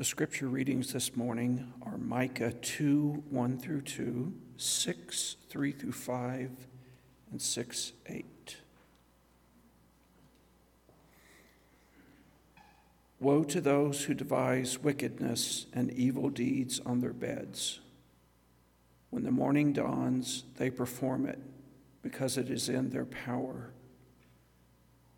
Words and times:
The 0.00 0.06
scripture 0.06 0.48
readings 0.48 0.94
this 0.94 1.14
morning 1.14 1.74
are 1.82 1.98
Micah 1.98 2.52
2 2.52 3.24
1 3.28 3.58
through 3.58 3.82
2, 3.82 4.32
6 4.56 5.36
3 5.50 5.72
through 5.72 5.92
5, 5.92 6.50
and 7.30 7.42
6 7.42 7.92
8. 8.06 8.56
Woe 13.20 13.44
to 13.44 13.60
those 13.60 14.04
who 14.04 14.14
devise 14.14 14.78
wickedness 14.78 15.66
and 15.74 15.92
evil 15.92 16.30
deeds 16.30 16.80
on 16.86 17.00
their 17.00 17.12
beds. 17.12 17.80
When 19.10 19.24
the 19.24 19.30
morning 19.30 19.74
dawns, 19.74 20.44
they 20.56 20.70
perform 20.70 21.26
it 21.26 21.40
because 22.00 22.38
it 22.38 22.48
is 22.48 22.70
in 22.70 22.88
their 22.88 23.04
power. 23.04 23.74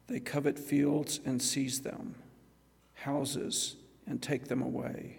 They 0.08 0.18
covet 0.18 0.58
fields 0.58 1.20
and 1.24 1.40
seize 1.40 1.82
them, 1.82 2.16
houses 2.94 3.76
and 4.06 4.20
take 4.20 4.48
them 4.48 4.62
away. 4.62 5.18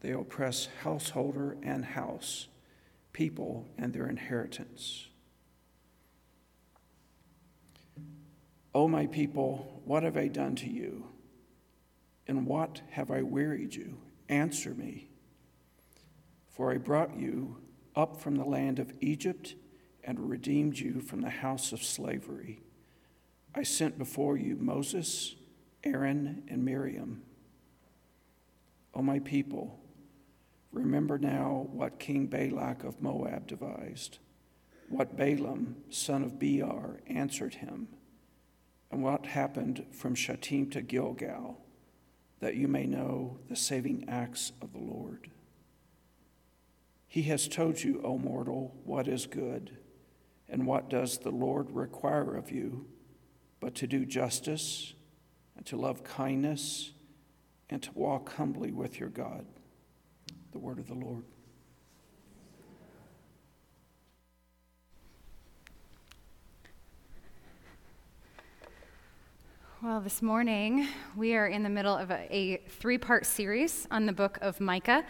They 0.00 0.12
oppress 0.12 0.68
householder 0.82 1.56
and 1.62 1.84
house, 1.84 2.48
people 3.12 3.66
and 3.78 3.92
their 3.92 4.06
inheritance. 4.06 5.08
O 8.74 8.88
my 8.88 9.06
people, 9.06 9.80
what 9.84 10.02
have 10.02 10.16
I 10.16 10.28
done 10.28 10.56
to 10.56 10.68
you? 10.68 11.06
In 12.26 12.44
what 12.44 12.82
have 12.90 13.10
I 13.10 13.22
wearied 13.22 13.74
you? 13.74 13.98
Answer 14.28 14.70
me. 14.70 15.08
For 16.50 16.72
I 16.72 16.78
brought 16.78 17.16
you 17.18 17.58
up 17.94 18.20
from 18.20 18.36
the 18.36 18.44
land 18.44 18.78
of 18.78 18.92
Egypt 19.00 19.54
and 20.02 20.28
redeemed 20.30 20.78
you 20.78 21.00
from 21.00 21.20
the 21.20 21.30
house 21.30 21.72
of 21.72 21.82
slavery. 21.82 22.60
I 23.54 23.62
sent 23.62 23.98
before 23.98 24.36
you 24.36 24.56
Moses, 24.56 25.34
Aaron, 25.84 26.42
and 26.48 26.64
Miriam. 26.64 27.22
O 28.94 29.02
my 29.02 29.18
people, 29.18 29.80
remember 30.70 31.18
now 31.18 31.68
what 31.72 31.98
King 31.98 32.26
Balak 32.26 32.84
of 32.84 33.02
Moab 33.02 33.46
devised, 33.46 34.18
what 34.88 35.16
Balaam, 35.16 35.76
son 35.90 36.22
of 36.22 36.38
Beor, 36.38 37.00
answered 37.08 37.54
him, 37.54 37.88
and 38.90 39.02
what 39.02 39.26
happened 39.26 39.84
from 39.90 40.14
Shittim 40.14 40.70
to 40.70 40.82
Gilgal, 40.82 41.60
that 42.38 42.54
you 42.54 42.68
may 42.68 42.86
know 42.86 43.38
the 43.48 43.56
saving 43.56 44.04
acts 44.08 44.52
of 44.62 44.72
the 44.72 44.78
Lord. 44.78 45.30
He 47.08 47.22
has 47.22 47.48
told 47.48 47.82
you, 47.82 48.00
O 48.04 48.18
mortal, 48.18 48.74
what 48.84 49.08
is 49.08 49.26
good, 49.26 49.76
and 50.48 50.66
what 50.66 50.90
does 50.90 51.18
the 51.18 51.30
Lord 51.30 51.70
require 51.70 52.36
of 52.36 52.52
you, 52.52 52.86
but 53.58 53.74
to 53.76 53.86
do 53.86 54.04
justice, 54.04 54.94
and 55.56 55.64
to 55.66 55.76
love 55.76 56.04
kindness, 56.04 56.92
and 57.70 57.82
to 57.82 57.90
walk 57.94 58.34
humbly 58.34 58.72
with 58.72 59.00
your 59.00 59.08
God. 59.08 59.44
The 60.52 60.58
word 60.58 60.78
of 60.78 60.86
the 60.86 60.94
Lord. 60.94 61.24
Well, 69.82 70.00
this 70.00 70.22
morning 70.22 70.88
we 71.14 71.34
are 71.34 71.46
in 71.46 71.62
the 71.62 71.68
middle 71.68 71.94
of 71.94 72.10
a, 72.10 72.26
a 72.34 72.56
three 72.68 72.96
part 72.96 73.26
series 73.26 73.86
on 73.90 74.06
the 74.06 74.12
book 74.12 74.38
of 74.40 74.58
Micah. 74.60 75.04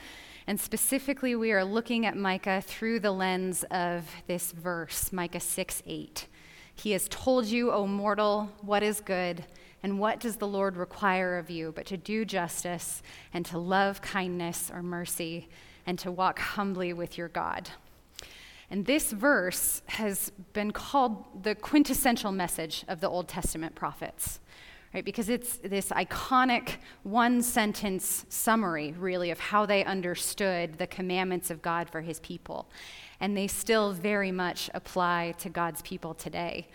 And 0.47 0.61
specifically, 0.61 1.37
we 1.37 1.53
are 1.53 1.65
looking 1.65 2.05
at 2.07 2.17
Micah 2.17 2.61
through 2.61 3.01
the 3.01 3.13
lens 3.13 3.65
of 3.71 4.05
this 4.27 4.53
verse, 4.53 5.13
Micah 5.13 5.41
6 5.41 5.83
8. 5.87 6.27
He 6.75 6.91
has 6.91 7.07
told 7.09 7.47
you, 7.47 7.71
O 7.71 7.87
mortal, 7.87 8.51
what 8.63 8.83
is 8.83 9.01
good 9.01 9.45
and 9.85 9.99
what 9.99 10.19
does 10.19 10.37
the 10.37 10.49
Lord 10.49 10.79
require 10.79 11.37
of 11.37 11.51
you 11.51 11.71
but 11.71 11.85
to 11.87 11.99
do 11.99 12.25
justice 12.25 13.03
and 13.35 13.45
to 13.45 13.59
love 13.59 14.01
kindness 14.01 14.71
or 14.73 14.83
mercy 14.83 15.47
and 15.87 15.99
to 15.99 16.11
walk 16.11 16.39
humbly 16.39 16.95
with 16.95 17.19
your 17.19 17.29
God? 17.29 17.69
And 18.71 18.87
this 18.87 19.13
verse 19.13 19.83
has 19.85 20.33
been 20.55 20.71
called 20.71 21.43
the 21.45 21.55
quintessential 21.55 22.33
message 22.33 22.87
of 22.89 23.03
the 23.03 23.11
Old 23.11 23.29
Testament 23.29 23.75
prophets, 23.75 24.41
right? 24.95 25.05
Because 25.05 25.29
it's 25.29 25.59
this 25.59 25.91
iconic 25.91 26.77
one 27.03 27.43
sentence 27.43 28.25
summary, 28.31 28.93
really, 28.93 29.31
of 29.31 29.39
how 29.39 29.67
they 29.67 29.85
understood 29.85 30.79
the 30.79 30.87
commandments 30.87 31.51
of 31.51 31.61
God 31.61 31.91
for 31.91 32.01
his 32.01 32.21
people. 32.21 32.71
And 33.21 33.37
they 33.37 33.49
still 33.49 33.93
very 33.93 34.33
much 34.33 34.71
apply 34.73 35.35
to 35.41 35.51
God's 35.51 35.83
people 35.83 36.15
today. 36.15 36.69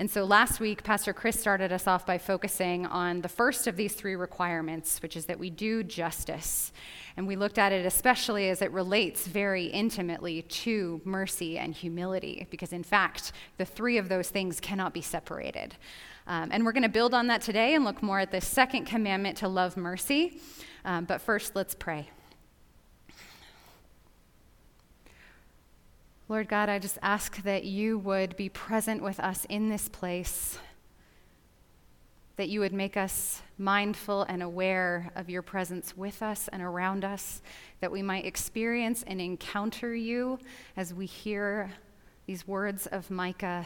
And 0.00 0.08
so 0.08 0.22
last 0.24 0.60
week, 0.60 0.84
Pastor 0.84 1.12
Chris 1.12 1.40
started 1.40 1.72
us 1.72 1.88
off 1.88 2.06
by 2.06 2.18
focusing 2.18 2.86
on 2.86 3.20
the 3.20 3.28
first 3.28 3.66
of 3.66 3.74
these 3.74 3.94
three 3.94 4.14
requirements, 4.14 5.02
which 5.02 5.16
is 5.16 5.26
that 5.26 5.40
we 5.40 5.50
do 5.50 5.82
justice. 5.82 6.72
And 7.16 7.26
we 7.26 7.34
looked 7.34 7.58
at 7.58 7.72
it 7.72 7.84
especially 7.84 8.48
as 8.48 8.62
it 8.62 8.70
relates 8.70 9.26
very 9.26 9.64
intimately 9.66 10.42
to 10.42 11.00
mercy 11.04 11.58
and 11.58 11.74
humility, 11.74 12.46
because 12.48 12.72
in 12.72 12.84
fact, 12.84 13.32
the 13.56 13.64
three 13.64 13.98
of 13.98 14.08
those 14.08 14.28
things 14.30 14.60
cannot 14.60 14.94
be 14.94 15.02
separated. 15.02 15.74
Um, 16.28 16.50
and 16.52 16.64
we're 16.64 16.72
going 16.72 16.84
to 16.84 16.88
build 16.88 17.12
on 17.12 17.26
that 17.26 17.40
today 17.40 17.74
and 17.74 17.84
look 17.84 18.00
more 18.00 18.20
at 18.20 18.30
the 18.30 18.40
second 18.40 18.84
commandment 18.84 19.38
to 19.38 19.48
love 19.48 19.76
mercy. 19.76 20.40
Um, 20.84 21.06
but 21.06 21.20
first, 21.20 21.56
let's 21.56 21.74
pray. 21.74 22.08
Lord 26.30 26.46
God, 26.46 26.68
I 26.68 26.78
just 26.78 26.98
ask 27.00 27.42
that 27.44 27.64
you 27.64 27.96
would 28.00 28.36
be 28.36 28.50
present 28.50 29.02
with 29.02 29.18
us 29.18 29.46
in 29.48 29.70
this 29.70 29.88
place, 29.88 30.58
that 32.36 32.50
you 32.50 32.60
would 32.60 32.74
make 32.74 32.98
us 32.98 33.40
mindful 33.56 34.24
and 34.24 34.42
aware 34.42 35.10
of 35.16 35.30
your 35.30 35.40
presence 35.40 35.96
with 35.96 36.22
us 36.22 36.46
and 36.52 36.60
around 36.60 37.02
us, 37.02 37.40
that 37.80 37.90
we 37.90 38.02
might 38.02 38.26
experience 38.26 39.02
and 39.06 39.22
encounter 39.22 39.94
you 39.94 40.38
as 40.76 40.92
we 40.92 41.06
hear 41.06 41.72
these 42.26 42.46
words 42.46 42.86
of 42.88 43.10
Micah 43.10 43.64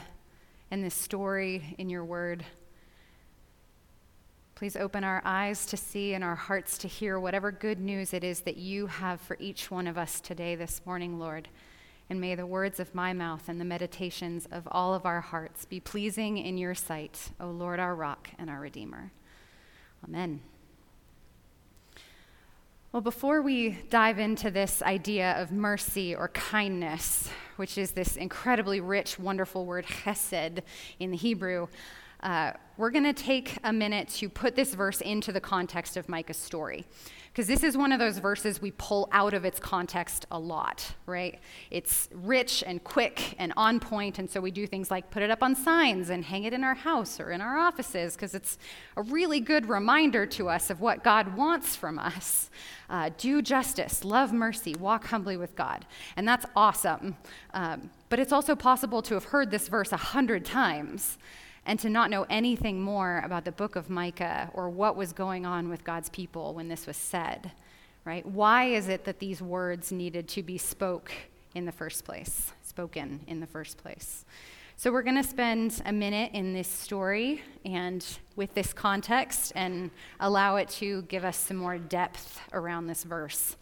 and 0.71 0.85
this 0.85 0.95
story 0.95 1.75
in 1.79 1.91
your 1.91 2.05
word. 2.05 2.45
Please 4.55 4.77
open 4.77 5.03
our 5.03 5.21
eyes 5.25 5.67
to 5.67 5.77
see 5.77 6.15
and 6.15 6.23
our 6.23 6.37
hearts 6.37 6.79
to 6.79 6.87
hear 6.87 7.19
whatever 7.19 7.51
good 7.51 7.81
news 7.81 8.15
it 8.15 8.23
is 8.23 8.43
that 8.43 8.57
you 8.57 8.87
have 8.87 9.21
for 9.21 9.37
each 9.41 9.69
one 9.69 9.89
of 9.89 9.99
us 9.99 10.21
today, 10.21 10.55
this 10.55 10.81
morning, 10.87 11.19
Lord. 11.19 11.49
And 12.13 12.21
may 12.21 12.35
the 12.35 12.45
words 12.45 12.79
of 12.79 12.95
my 12.95 13.15
mouth 13.15 13.49
and 13.49 13.59
the 13.59 13.65
meditations 13.65 14.47
of 14.53 14.69
all 14.71 14.93
of 14.93 15.07
our 15.07 15.23
hearts 15.23 15.65
be 15.65 15.81
pleasing 15.81 16.37
in 16.37 16.59
your 16.59 16.75
sight, 16.75 17.31
O 17.41 17.47
Lord, 17.47 17.81
our 17.81 17.95
rock 17.95 18.29
and 18.39 18.51
our 18.51 18.61
Redeemer. 18.61 19.11
Amen. 20.05 20.43
Well, 22.93 23.01
before 23.01 23.41
we 23.41 23.79
dive 23.89 24.19
into 24.19 24.51
this 24.51 24.83
idea 24.83 25.41
of 25.41 25.53
mercy 25.53 26.15
or 26.15 26.29
kindness, 26.29 27.31
which 27.57 27.79
is 27.79 27.93
this 27.93 28.17
incredibly 28.17 28.79
rich, 28.79 29.19
wonderful 29.19 29.65
word 29.65 29.87
chesed 29.87 30.61
in 30.99 31.13
the 31.13 31.17
Hebrew, 31.17 31.69
uh, 32.23 32.53
we're 32.77 32.91
going 32.91 33.05
to 33.05 33.13
take 33.13 33.59
a 33.65 33.73
minute 33.73 34.09
to 34.09 34.29
put 34.29 34.57
this 34.57 34.75
verse 34.75 35.01
into 35.01 35.33
the 35.33 35.41
context 35.41 35.97
of 35.97 36.09
Micah's 36.09 36.37
story 36.37 36.87
because 37.33 37.47
this 37.47 37.65
is 37.65 37.79
one 37.79 37.93
of 37.93 37.99
those 37.99 38.19
verses 38.19 38.61
we 38.61 38.73
pull 38.73 39.09
out 39.11 39.33
of 39.33 39.47
its 39.47 39.59
context 39.59 40.27
a 40.31 40.39
lot, 40.39 40.95
right? 41.07 41.41
It's 41.71 42.11
rich 42.13 42.63
and 42.67 42.85
quick 42.85 43.35
and 43.39 43.55
on 43.57 43.81
point, 43.81 44.19
and 44.19 44.31
so 44.31 44.39
we 44.39 44.51
do 44.51 44.67
things 44.67 44.91
like 44.91 45.11
put 45.11 45.23
it 45.23 45.31
up 45.31 45.43
on 45.43 45.55
signs 45.55 46.11
and 46.11 46.25
hang 46.27 46.45
it 46.45 46.53
in 46.53 46.63
our 46.63 46.75
house 46.75 47.19
or 47.19 47.31
in 47.31 47.41
our 47.41 47.57
offices 47.57 48.15
because 48.15 48.35
it's 48.35 48.59
a 48.99 49.03
really 49.03 49.41
good 49.41 49.67
reminder 49.67 50.27
to 50.27 50.51
us 50.51 50.69
of 50.69 50.83
what 50.83 51.03
God 51.03 51.35
wants 51.35 51.75
from 51.75 51.99
us. 51.99 52.51
Uh, 52.91 53.09
do 53.17 53.41
justice, 53.41 54.05
love 54.05 54.35
mercy, 54.35 54.75
walk 54.75 55.07
humbly 55.07 55.39
with 55.39 55.57
God. 55.57 55.87
And 56.17 56.29
that's 56.29 56.45
awesome. 56.55 57.17
Um, 57.55 57.91
but 58.11 58.19
it's 58.19 58.33
also 58.33 58.55
possible 58.55 59.01
to 59.03 59.15
have 59.15 59.25
heard 59.25 59.51
this 59.51 59.69
verse 59.69 59.93
a 59.93 59.97
hundred 59.97 60.45
times 60.45 61.17
and 61.67 61.79
to 61.81 61.89
not 61.89 62.11
know 62.11 62.27
anything 62.29 62.81
more 62.81 63.23
about 63.25 63.45
the 63.45 63.53
book 63.53 63.77
of 63.77 63.89
Micah 63.89 64.51
or 64.55 64.69
what 64.69 64.97
was 64.97 65.13
going 65.13 65.47
on 65.47 65.69
with 65.69 65.85
God's 65.85 66.09
people 66.09 66.55
when 66.55 66.69
this 66.69 66.87
was 66.87 66.97
said, 66.97 67.53
right? 68.05 68.27
Why 68.27 68.65
is 68.65 68.89
it 68.89 69.05
that 69.05 69.19
these 69.19 69.41
words 69.41 69.93
needed 69.93 70.29
to 70.29 70.43
be 70.43 70.59
spoke 70.59 71.13
in 71.55 71.65
the 71.65 71.73
first 71.73 72.05
place, 72.05 72.53
spoken 72.63 73.21
in 73.27 73.41
the 73.41 73.47
first 73.47 73.79
place? 73.79 74.25
So 74.77 74.91
we're 74.91 75.03
going 75.03 75.23
to 75.23 75.29
spend 75.29 75.81
a 75.87 75.93
minute 75.93 76.33
in 76.33 76.55
this 76.55 76.67
story 76.67 77.43
and 77.65 78.05
with 78.35 78.53
this 78.55 78.73
context 78.73 79.53
and 79.55 79.93
allow 80.19 80.57
it 80.57 80.69
to 80.71 81.03
give 81.03 81.25
us 81.25 81.37
some 81.37 81.59
more 81.59 81.79
depth 81.79 82.41
around 82.53 82.89
this 82.89 83.05
verse. 83.05 83.57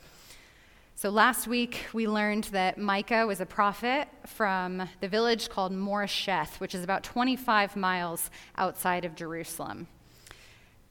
So 1.01 1.09
last 1.09 1.49
week 1.49 1.87
we 1.95 2.07
learned 2.07 2.45
that 2.53 2.77
Micah 2.77 3.27
was 3.27 3.41
a 3.41 3.47
prophet 3.47 4.07
from 4.27 4.87
the 5.01 5.09
village 5.09 5.49
called 5.49 5.73
Moresheth, 5.73 6.61
which 6.61 6.75
is 6.75 6.85
about 6.85 7.05
25 7.05 7.75
miles 7.75 8.31
outside 8.59 9.07
of 9.07 9.15
Jerusalem. 9.15 9.87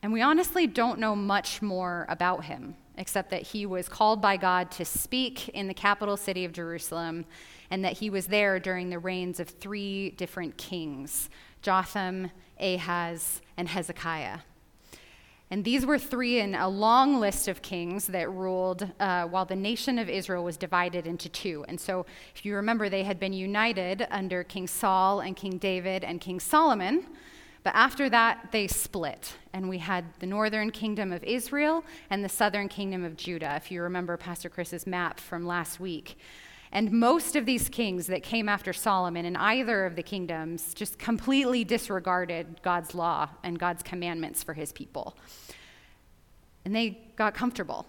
And 0.02 0.12
we 0.12 0.24
honestly 0.24 0.66
don't 0.66 0.98
know 0.98 1.16
much 1.16 1.62
more 1.62 2.08
about 2.10 2.46
him, 2.46 2.74
except 2.98 3.30
that 3.30 3.44
he 3.44 3.68
was 3.68 3.88
called 3.88 4.20
by 4.20 4.36
God 4.36 4.72
to 4.72 4.84
speak 4.84 5.50
in 5.50 5.68
the 5.68 5.76
capital 5.76 6.18
city 6.18 6.44
of 6.44 6.54
Jerusalem, 6.54 7.26
and 7.70 7.86
that 7.86 7.94
he 8.00 8.10
was 8.10 8.26
there 8.26 8.60
during 8.60 8.90
the 8.90 8.98
reigns 8.98 9.40
of 9.40 9.48
three 9.48 10.10
different 10.10 10.58
kings 10.58 11.30
Jotham, 11.62 12.32
Ahaz, 12.60 13.44
and 13.58 13.70
Hezekiah. 13.70 14.40
And 15.52 15.66
these 15.66 15.84
were 15.84 15.98
three 15.98 16.40
in 16.40 16.54
a 16.54 16.70
long 16.70 17.20
list 17.20 17.48
of 17.48 17.64
kings 17.64 18.08
that 18.08 18.30
ruled 18.32 18.88
uh, 19.00 19.26
while 19.26 19.46
the 19.46 19.56
nation 19.56 19.98
of 19.98 20.08
Israel 20.08 20.44
was 20.44 20.58
divided 20.58 21.08
into 21.08 21.28
two. 21.28 21.66
And 21.68 21.80
so, 21.80 22.06
if 22.36 22.46
you 22.46 22.56
remember, 22.56 22.88
they 22.88 23.04
had 23.04 23.20
been 23.20 23.34
united 23.34 24.06
under 24.12 24.44
King 24.44 24.68
Saul 24.68 25.22
and 25.22 25.36
King 25.36 25.58
David 25.58 26.04
and 26.04 26.22
King 26.22 26.40
Solomon. 26.40 27.06
But 27.64 27.74
after 27.76 28.10
that, 28.10 28.52
they 28.52 28.68
split. 28.68 29.36
And 29.52 29.68
we 29.68 29.80
had 29.80 30.06
the 30.20 30.28
northern 30.28 30.70
kingdom 30.70 31.12
of 31.12 31.24
Israel 31.24 31.84
and 32.12 32.24
the 32.24 32.30
southern 32.30 32.70
kingdom 32.70 33.04
of 33.04 33.18
Judah, 33.18 33.56
if 33.56 33.72
you 33.72 33.82
remember 33.82 34.18
Pastor 34.18 34.50
Chris's 34.50 34.86
map 34.86 35.20
from 35.20 35.46
last 35.48 35.80
week. 35.80 36.18
And 36.72 36.92
most 36.92 37.36
of 37.36 37.46
these 37.46 37.68
kings 37.68 38.08
that 38.08 38.22
came 38.22 38.48
after 38.48 38.74
Solomon 38.74 39.26
in 39.26 39.36
either 39.36 39.86
of 39.86 39.96
the 39.96 40.04
kingdoms 40.04 40.74
just 40.74 41.00
completely 41.00 41.64
disregarded 41.64 42.62
God's 42.62 42.94
law 42.94 43.30
and 43.44 43.58
God's 43.58 43.82
commandments 43.82 44.44
for 44.44 44.54
his 44.54 44.72
people. 44.72 45.18
And 46.66 46.76
they 46.76 47.00
got 47.16 47.34
comfortable 47.34 47.88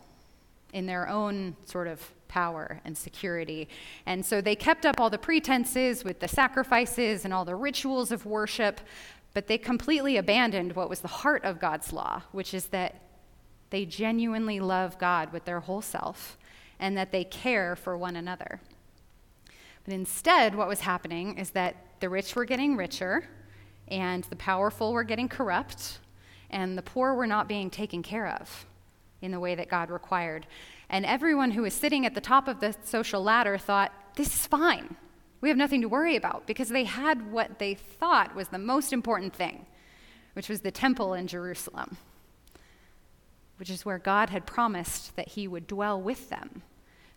in 0.72 0.86
their 0.86 1.08
own 1.08 1.56
sort 1.64 1.88
of 1.88 2.10
power 2.28 2.80
and 2.84 2.96
security. 2.96 3.68
And 4.06 4.24
so 4.24 4.40
they 4.40 4.54
kept 4.54 4.86
up 4.86 5.00
all 5.00 5.10
the 5.10 5.18
pretenses 5.18 6.04
with 6.04 6.20
the 6.20 6.28
sacrifices 6.28 7.24
and 7.24 7.34
all 7.34 7.44
the 7.44 7.56
rituals 7.56 8.12
of 8.12 8.24
worship, 8.24 8.80
but 9.34 9.46
they 9.46 9.58
completely 9.58 10.16
abandoned 10.16 10.74
what 10.74 10.88
was 10.88 11.00
the 11.00 11.08
heart 11.08 11.44
of 11.44 11.60
God's 11.60 11.92
law, 11.92 12.22
which 12.32 12.54
is 12.54 12.66
that 12.66 13.02
they 13.70 13.84
genuinely 13.84 14.60
love 14.60 14.98
God 14.98 15.32
with 15.32 15.44
their 15.44 15.60
whole 15.60 15.82
self 15.82 16.38
and 16.78 16.96
that 16.96 17.12
they 17.12 17.24
care 17.24 17.76
for 17.76 17.96
one 17.96 18.16
another. 18.16 18.60
But 19.84 19.94
instead, 19.94 20.54
what 20.54 20.68
was 20.68 20.80
happening 20.80 21.38
is 21.38 21.50
that 21.50 21.76
the 22.00 22.08
rich 22.08 22.34
were 22.34 22.44
getting 22.44 22.76
richer, 22.76 23.28
and 23.88 24.24
the 24.24 24.36
powerful 24.36 24.92
were 24.92 25.04
getting 25.04 25.28
corrupt, 25.28 25.98
and 26.50 26.76
the 26.76 26.82
poor 26.82 27.14
were 27.14 27.26
not 27.26 27.48
being 27.48 27.70
taken 27.70 28.02
care 28.02 28.28
of 28.28 28.66
in 29.22 29.30
the 29.30 29.40
way 29.40 29.54
that 29.54 29.68
God 29.68 29.90
required. 29.90 30.46
And 30.88 31.04
everyone 31.04 31.52
who 31.52 31.62
was 31.62 31.74
sitting 31.74 32.06
at 32.06 32.14
the 32.14 32.20
top 32.20 32.48
of 32.48 32.60
the 32.60 32.74
social 32.84 33.22
ladder 33.22 33.58
thought, 33.58 33.92
this 34.16 34.34
is 34.34 34.46
fine. 34.46 34.96
We 35.40 35.48
have 35.48 35.58
nothing 35.58 35.80
to 35.82 35.88
worry 35.88 36.16
about 36.16 36.46
because 36.46 36.68
they 36.68 36.84
had 36.84 37.32
what 37.32 37.58
they 37.58 37.74
thought 37.74 38.34
was 38.34 38.48
the 38.48 38.58
most 38.58 38.92
important 38.92 39.34
thing, 39.34 39.66
which 40.34 40.48
was 40.48 40.60
the 40.60 40.70
temple 40.70 41.14
in 41.14 41.26
Jerusalem, 41.26 41.96
which 43.58 43.70
is 43.70 43.84
where 43.84 43.98
God 43.98 44.30
had 44.30 44.46
promised 44.46 45.16
that 45.16 45.28
he 45.28 45.48
would 45.48 45.66
dwell 45.66 46.00
with 46.00 46.28
them. 46.28 46.62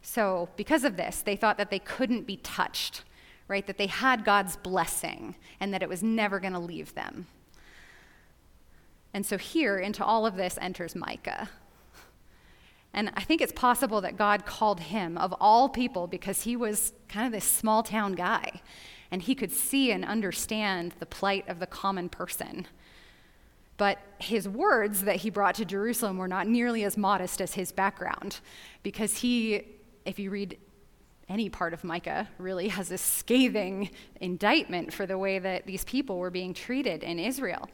So, 0.05 0.49
because 0.57 0.83
of 0.83 0.97
this, 0.97 1.21
they 1.21 1.37
thought 1.37 1.57
that 1.57 1.71
they 1.71 1.79
couldn't 1.79 2.27
be 2.27 2.37
touched, 2.37 3.03
right? 3.47 3.65
That 3.65 3.77
they 3.77 3.87
had 3.87 4.25
God's 4.25 4.57
blessing 4.57 5.35
and 5.59 5.73
that 5.73 5.81
it 5.81 5.87
was 5.87 6.03
never 6.03 6.39
going 6.39 6.53
to 6.53 6.59
leave 6.59 6.93
them. 6.93 7.25
And 9.13 9.25
so, 9.25 9.37
here 9.37 9.77
into 9.77 10.03
all 10.03 10.25
of 10.25 10.35
this 10.35 10.59
enters 10.61 10.93
Micah. 10.93 11.49
And 12.93 13.11
I 13.15 13.21
think 13.21 13.41
it's 13.41 13.53
possible 13.53 14.01
that 14.01 14.17
God 14.17 14.45
called 14.45 14.81
him, 14.81 15.17
of 15.17 15.33
all 15.39 15.69
people, 15.69 16.05
because 16.05 16.43
he 16.43 16.55
was 16.55 16.93
kind 17.07 17.25
of 17.25 17.31
this 17.31 17.45
small 17.45 17.81
town 17.81 18.13
guy 18.13 18.61
and 19.09 19.21
he 19.21 19.35
could 19.35 19.51
see 19.51 19.91
and 19.91 20.03
understand 20.03 20.95
the 20.99 21.05
plight 21.05 21.47
of 21.47 21.59
the 21.59 21.67
common 21.67 22.09
person. 22.09 22.67
But 23.77 23.99
his 24.19 24.49
words 24.49 25.03
that 25.03 25.17
he 25.17 25.29
brought 25.29 25.55
to 25.55 25.65
Jerusalem 25.65 26.17
were 26.17 26.27
not 26.27 26.47
nearly 26.47 26.83
as 26.83 26.97
modest 26.97 27.41
as 27.41 27.53
his 27.53 27.71
background 27.71 28.39
because 28.83 29.17
he 29.17 29.63
if 30.05 30.19
you 30.19 30.29
read 30.29 30.57
any 31.29 31.49
part 31.49 31.73
of 31.73 31.83
Micah, 31.83 32.27
really 32.37 32.67
has 32.67 32.91
a 32.91 32.97
scathing 32.97 33.89
indictment 34.19 34.93
for 34.93 35.05
the 35.05 35.17
way 35.17 35.39
that 35.39 35.65
these 35.65 35.83
people 35.85 36.17
were 36.17 36.29
being 36.29 36.53
treated 36.53 37.03
in 37.03 37.19
Israel. 37.19 37.69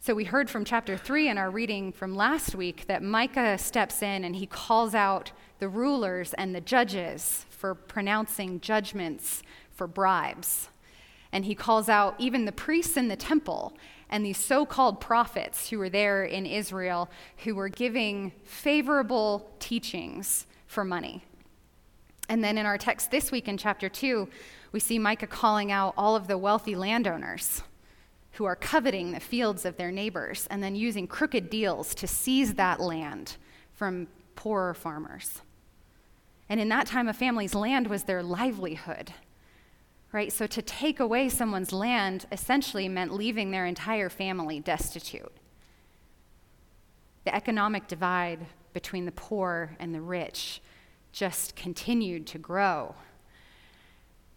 So 0.00 0.14
we 0.14 0.24
heard 0.24 0.50
from 0.50 0.64
chapter 0.64 0.96
3 0.96 1.30
in 1.30 1.38
our 1.38 1.50
reading 1.50 1.90
from 1.92 2.14
last 2.14 2.54
week 2.54 2.86
that 2.88 3.02
Micah 3.02 3.56
steps 3.56 4.02
in 4.02 4.24
and 4.24 4.36
he 4.36 4.46
calls 4.46 4.94
out 4.94 5.32
the 5.60 5.68
rulers 5.68 6.34
and 6.34 6.54
the 6.54 6.60
judges 6.60 7.46
for 7.48 7.74
pronouncing 7.74 8.60
judgments 8.60 9.42
for 9.70 9.86
bribes. 9.86 10.68
And 11.32 11.46
he 11.46 11.54
calls 11.54 11.88
out 11.88 12.16
even 12.18 12.44
the 12.44 12.52
priests 12.52 12.98
in 12.98 13.08
the 13.08 13.16
temple 13.16 13.76
and 14.10 14.26
these 14.26 14.36
so 14.36 14.66
called 14.66 15.00
prophets 15.00 15.70
who 15.70 15.78
were 15.78 15.88
there 15.88 16.24
in 16.24 16.44
Israel 16.44 17.08
who 17.38 17.54
were 17.54 17.70
giving 17.70 18.32
favorable 18.44 19.50
teachings 19.58 20.46
for 20.66 20.84
money. 20.84 21.24
And 22.28 22.42
then 22.42 22.56
in 22.58 22.66
our 22.66 22.78
text 22.78 23.10
this 23.10 23.30
week 23.30 23.48
in 23.48 23.56
chapter 23.58 23.88
2, 23.88 24.28
we 24.72 24.80
see 24.80 24.98
Micah 24.98 25.26
calling 25.26 25.70
out 25.70 25.94
all 25.96 26.16
of 26.16 26.26
the 26.26 26.38
wealthy 26.38 26.74
landowners 26.74 27.62
who 28.32 28.44
are 28.44 28.56
coveting 28.56 29.12
the 29.12 29.20
fields 29.20 29.64
of 29.64 29.76
their 29.76 29.92
neighbors 29.92 30.46
and 30.50 30.62
then 30.62 30.74
using 30.74 31.06
crooked 31.06 31.50
deals 31.50 31.94
to 31.94 32.06
seize 32.06 32.54
that 32.54 32.80
land 32.80 33.36
from 33.72 34.08
poorer 34.34 34.74
farmers. 34.74 35.42
And 36.48 36.60
in 36.60 36.68
that 36.70 36.86
time, 36.86 37.08
a 37.08 37.12
family's 37.12 37.54
land 37.54 37.86
was 37.86 38.04
their 38.04 38.22
livelihood, 38.22 39.12
right? 40.12 40.32
So 40.32 40.46
to 40.46 40.62
take 40.62 41.00
away 41.00 41.28
someone's 41.28 41.72
land 41.72 42.26
essentially 42.32 42.88
meant 42.88 43.14
leaving 43.14 43.50
their 43.50 43.66
entire 43.66 44.08
family 44.08 44.60
destitute. 44.60 45.32
The 47.24 47.34
economic 47.34 47.86
divide 47.86 48.46
between 48.72 49.06
the 49.06 49.12
poor 49.12 49.76
and 49.78 49.94
the 49.94 50.00
rich 50.00 50.60
just 51.14 51.54
continued 51.54 52.26
to 52.26 52.38
grow. 52.38 52.94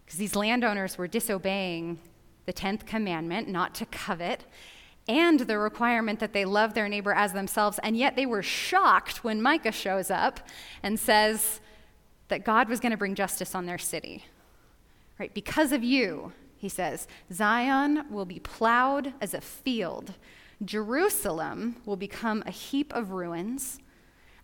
Because 0.06 0.20
these 0.20 0.36
landowners 0.36 0.98
were 0.98 1.08
disobeying 1.08 1.98
the 2.46 2.54
10th 2.54 2.86
commandment, 2.86 3.50
not 3.50 3.74
to 3.76 3.86
covet, 3.88 4.46
and 5.10 5.40
the 5.40 5.58
requirement 5.58 6.20
that 6.20 6.34
they 6.34 6.46
love 6.46 6.76
their 6.76 6.88
neighbor 6.88 7.14
as 7.14 7.34
themselves. 7.34 7.80
And 7.82 7.98
yet 7.98 8.16
they 8.16 8.28
were 8.28 8.44
shocked 8.44 9.24
when 9.24 9.42
Micah 9.42 9.72
shows 9.72 10.12
up 10.12 10.40
and 10.84 11.00
says 11.00 11.60
that 12.28 12.46
God 12.46 12.70
was 12.70 12.80
going 12.80 12.92
to 12.92 12.98
bring 12.98 13.16
justice 13.16 13.56
on 13.56 13.66
their 13.66 13.80
city. 13.80 14.26
Right? 15.20 15.34
Because 15.34 15.72
of 15.72 15.84
you, 15.84 16.32
he 16.58 16.70
says, 16.70 17.08
Zion 17.34 18.06
will 18.12 18.26
be 18.26 18.40
plowed 18.40 19.14
as 19.20 19.34
a 19.34 19.42
field. 19.42 20.14
Jerusalem 20.64 21.78
will 21.86 21.96
become 21.96 22.44
a 22.46 22.52
heap 22.52 22.94
of 22.94 23.12
ruins 23.12 23.80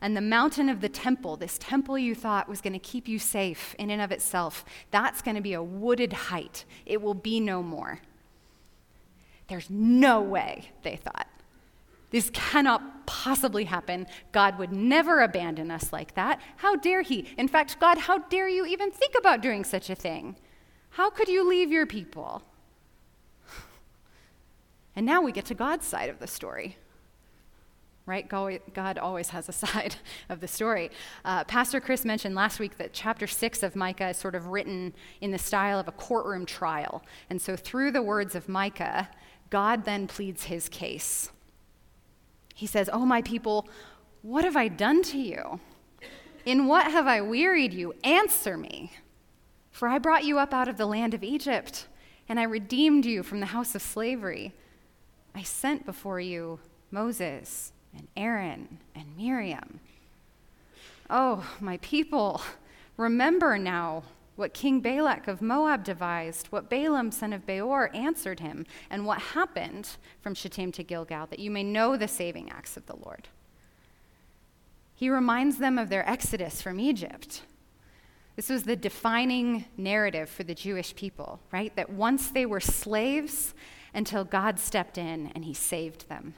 and 0.04 0.18
the 0.18 0.22
mountain 0.22 0.68
of 0.68 0.82
the 0.82 0.90
temple, 0.90 1.38
this 1.38 1.58
temple 1.58 1.98
you 1.98 2.14
thought 2.14 2.50
was 2.50 2.60
going 2.60 2.74
to 2.74 2.80
keep 2.80 3.08
you 3.08 3.18
safe 3.18 3.74
in 3.80 3.90
and 3.90 4.02
of 4.02 4.12
itself, 4.12 4.66
that's 4.92 5.22
going 5.22 5.36
to 5.36 5.42
be 5.42 5.54
a 5.54 5.64
wooded 5.64 6.12
height. 6.12 6.66
It 6.86 7.02
will 7.02 7.14
be 7.14 7.40
no 7.40 7.64
more. 7.64 8.02
There's 9.48 9.70
no 9.70 10.20
way, 10.20 10.72
they 10.82 10.98
thought. 10.98 11.28
This 12.12 12.30
cannot 12.34 13.06
possibly 13.06 13.64
happen. 13.64 14.06
God 14.34 14.60
would 14.60 14.74
never 14.74 15.22
abandon 15.22 15.72
us 15.72 15.94
like 15.94 16.16
that. 16.16 16.42
How 16.58 16.76
dare 16.76 17.02
He? 17.02 17.26
In 17.38 17.48
fact, 17.48 17.80
God, 17.80 17.98
how 17.98 18.18
dare 18.18 18.50
you 18.50 18.66
even 18.66 18.92
think 18.92 19.16
about 19.18 19.40
doing 19.40 19.64
such 19.64 19.90
a 19.90 19.96
thing? 19.96 20.36
How 20.90 21.10
could 21.10 21.30
you 21.30 21.48
leave 21.48 21.72
your 21.72 21.86
people? 21.86 22.44
And 24.96 25.08
now 25.08 25.22
we 25.22 25.32
get 25.32 25.46
to 25.46 25.56
God's 25.56 25.88
side 25.88 26.10
of 26.12 26.20
the 26.20 26.28
story 26.28 26.78
right? 28.06 28.28
God 28.28 28.98
always 28.98 29.30
has 29.30 29.48
a 29.48 29.52
side 29.54 29.96
of 30.30 30.40
the 30.40 30.48
story. 30.48 30.92
Uh, 31.24 31.44
Pastor 31.44 31.80
Chris 31.80 32.06
mentioned 32.06 32.36
last 32.36 32.60
week 32.60 32.78
that 32.78 32.94
chapter 32.94 33.28
six 33.28 33.64
of 33.64 33.76
Micah 33.76 34.10
is 34.10 34.18
sort 34.18 34.36
of 34.36 34.48
written 34.48 34.94
in 35.22 35.32
the 35.32 35.38
style 35.38 35.80
of 35.80 35.88
a 35.88 35.92
courtroom 35.92 36.46
trial. 36.46 37.04
And 37.30 37.42
so, 37.42 37.56
through 37.56 37.92
the 37.92 38.02
words 38.02 38.36
of 38.36 38.50
Micah, 38.50 39.10
God 39.50 39.86
then 39.86 40.08
pleads 40.08 40.46
his 40.46 40.68
case. 40.68 41.30
He 42.56 42.68
says, 42.68 42.90
Oh, 42.92 43.06
my 43.06 43.22
people, 43.22 43.68
what 44.22 44.46
have 44.46 44.56
I 44.56 44.68
done 44.68 45.04
to 45.04 45.18
you? 45.18 45.60
In 46.46 46.68
what 46.68 46.92
have 46.92 47.08
I 47.08 47.22
wearied 47.22 47.74
you? 47.74 47.94
Answer 48.04 48.58
me. 48.58 48.92
For 49.72 49.88
I 49.88 49.98
brought 49.98 50.24
you 50.24 50.40
up 50.40 50.54
out 50.54 50.68
of 50.68 50.78
the 50.78 50.86
land 50.86 51.14
of 51.14 51.24
Egypt, 51.24 51.88
and 52.30 52.40
I 52.40 52.44
redeemed 52.44 53.06
you 53.06 53.24
from 53.24 53.40
the 53.40 53.48
house 53.48 53.74
of 53.76 53.82
slavery. 53.82 54.54
I 55.34 55.42
sent 55.42 55.86
before 55.86 56.20
you 56.20 56.60
Moses 56.92 57.73
and 57.96 58.08
Aaron 58.16 58.80
and 58.96 59.18
Miriam. 59.18 59.80
Oh, 61.10 61.46
my 61.60 61.78
people, 61.78 62.42
remember 62.98 63.58
now 63.58 64.04
what 64.36 64.54
King 64.54 64.80
Balak 64.80 65.28
of 65.28 65.42
Moab 65.42 65.84
devised, 65.84 66.48
what 66.48 66.70
Balaam, 66.70 67.12
son 67.12 67.34
of 67.34 67.46
Beor, 67.46 67.92
answered 67.94 68.40
him, 68.40 68.66
and 68.90 69.06
what 69.06 69.20
happened 69.20 69.98
from 70.22 70.34
Shittim 70.34 70.72
to 70.72 70.84
Gilgal, 70.84 71.28
that 71.28 71.40
you 71.40 71.52
may 71.52 71.64
know 71.64 71.96
the 71.96 72.08
saving 72.08 72.50
acts 72.50 72.76
of 72.76 72.86
the 72.88 72.96
Lord. 72.96 73.28
He 74.96 75.10
reminds 75.10 75.58
them 75.58 75.78
of 75.78 75.90
their 75.90 76.08
exodus 76.10 76.62
from 76.62 76.80
Egypt. 76.80 77.44
This 78.36 78.50
was 78.50 78.64
the 78.64 78.76
defining 78.76 79.66
narrative 79.78 80.30
for 80.30 80.44
the 80.44 80.56
Jewish 80.56 80.96
people, 80.96 81.40
right? 81.52 81.76
That 81.76 81.92
once 81.92 82.30
they 82.30 82.48
were 82.48 82.60
slaves 82.60 83.54
until 83.94 84.24
God 84.24 84.60
stepped 84.60 84.98
in 84.98 85.32
and 85.36 85.46
he 85.46 85.54
saved 85.54 86.10
them. 86.10 86.34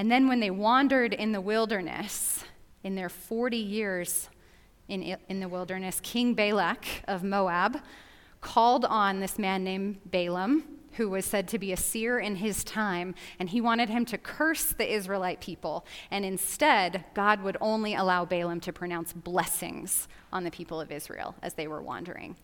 And 0.00 0.10
then 0.10 0.28
when 0.28 0.40
they 0.40 0.50
wandered 0.50 1.12
in 1.12 1.32
the 1.32 1.42
wilderness, 1.42 2.42
in 2.82 2.94
their 2.94 3.10
40 3.10 3.58
years 3.58 4.30
in, 4.88 5.18
in 5.28 5.40
the 5.40 5.46
wilderness, 5.46 6.00
King 6.02 6.32
Balak 6.32 6.86
of 7.06 7.22
Moab 7.22 7.76
called 8.40 8.86
on 8.86 9.20
this 9.20 9.38
man 9.38 9.62
named 9.62 9.98
Balaam 10.10 10.64
who 10.92 11.10
was 11.10 11.26
said 11.26 11.46
to 11.48 11.58
be 11.58 11.70
a 11.72 11.76
seer 11.76 12.18
in 12.18 12.36
his 12.36 12.64
time, 12.64 13.14
and 13.38 13.50
he 13.50 13.60
wanted 13.60 13.90
him 13.90 14.06
to 14.06 14.16
curse 14.16 14.72
the 14.72 14.90
Israelite 14.90 15.42
people. 15.42 15.84
And 16.10 16.24
instead, 16.24 17.04
God 17.12 17.42
would 17.42 17.58
only 17.60 17.94
allow 17.94 18.24
Balaam 18.24 18.60
to 18.60 18.72
pronounce 18.72 19.12
blessings 19.12 20.08
on 20.32 20.44
the 20.44 20.50
people 20.50 20.80
of 20.80 20.90
Israel 20.90 21.34
as 21.42 21.52
they 21.52 21.68
were 21.68 21.82
wandering. 21.82 22.36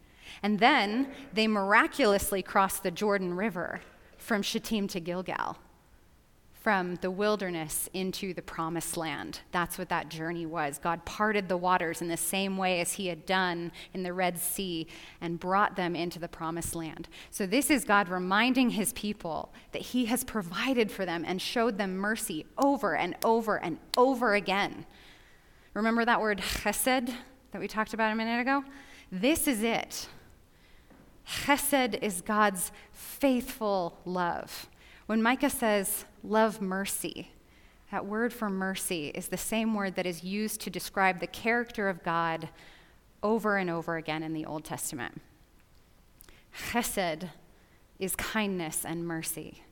And 0.43 0.59
then 0.59 1.11
they 1.33 1.47
miraculously 1.47 2.43
crossed 2.43 2.83
the 2.83 2.91
Jordan 2.91 3.33
River 3.33 3.81
from 4.19 4.43
Shittim 4.43 4.89
to 4.89 5.01
Gilgal 5.01 5.57
from 6.67 6.97
the 6.97 7.13
wilderness 7.13 7.89
into 7.95 8.35
the 8.35 8.43
promised 8.43 8.97
land. 8.97 9.39
That's 9.53 9.79
what 9.79 9.89
that 9.89 10.09
journey 10.09 10.47
was. 10.47 10.81
God 10.83 11.05
parted 11.05 11.49
the 11.49 11.57
waters 11.57 12.03
in 12.03 12.09
the 12.09 12.17
same 12.17 12.57
way 12.57 12.81
as 12.81 12.95
he 12.95 13.07
had 13.07 13.25
done 13.25 13.71
in 13.95 14.03
the 14.03 14.13
Red 14.13 14.37
Sea 14.37 14.89
and 15.21 15.39
brought 15.39 15.77
them 15.77 15.95
into 15.95 16.19
the 16.19 16.27
promised 16.27 16.75
land. 16.75 17.07
So, 17.31 17.47
this 17.47 17.71
is 17.71 17.85
God 17.85 18.09
reminding 18.09 18.71
his 18.71 18.93
people 18.95 19.53
that 19.71 19.81
he 19.81 20.07
has 20.07 20.25
provided 20.25 20.91
for 20.91 21.07
them 21.07 21.23
and 21.25 21.41
showed 21.41 21.79
them 21.79 21.99
mercy 21.99 22.47
over 22.59 22.97
and 22.97 23.15
over 23.23 23.63
and 23.63 23.79
over 23.97 24.35
again. 24.35 24.87
Remember 25.73 26.05
that 26.05 26.21
word 26.21 26.39
chesed 26.39 27.15
that 27.53 27.61
we 27.61 27.69
talked 27.69 27.95
about 27.95 28.11
a 28.11 28.17
minute 28.17 28.41
ago? 28.41 28.65
This 29.13 29.47
is 29.47 29.63
it. 29.63 30.09
Chesed 31.29 32.03
is 32.03 32.23
God's 32.23 32.73
faithful 32.91 34.01
love. 34.05 34.69
When 35.07 35.23
Micah 35.23 35.51
says, 35.51 36.05
love 36.23 36.61
mercy, 36.61 37.31
that 37.93 38.07
word 38.07 38.33
for 38.33 38.51
mercy 38.51 39.09
is 39.09 39.29
the 39.29 39.37
same 39.37 39.75
word 39.75 39.95
that 39.95 40.07
is 40.07 40.25
used 40.25 40.61
to 40.63 40.71
describe 40.71 41.21
the 41.21 41.29
character 41.29 41.89
of 41.89 42.03
God 42.03 42.49
over 43.23 43.57
and 43.57 43.71
over 43.71 43.97
again 43.97 44.23
in 44.23 44.33
the 44.33 44.45
Old 44.45 44.65
Testament. 44.65 45.21
Chesed 46.71 47.31
is 47.99 48.17
kindness 48.17 48.85
and 48.85 49.07
mercy. 49.07 49.63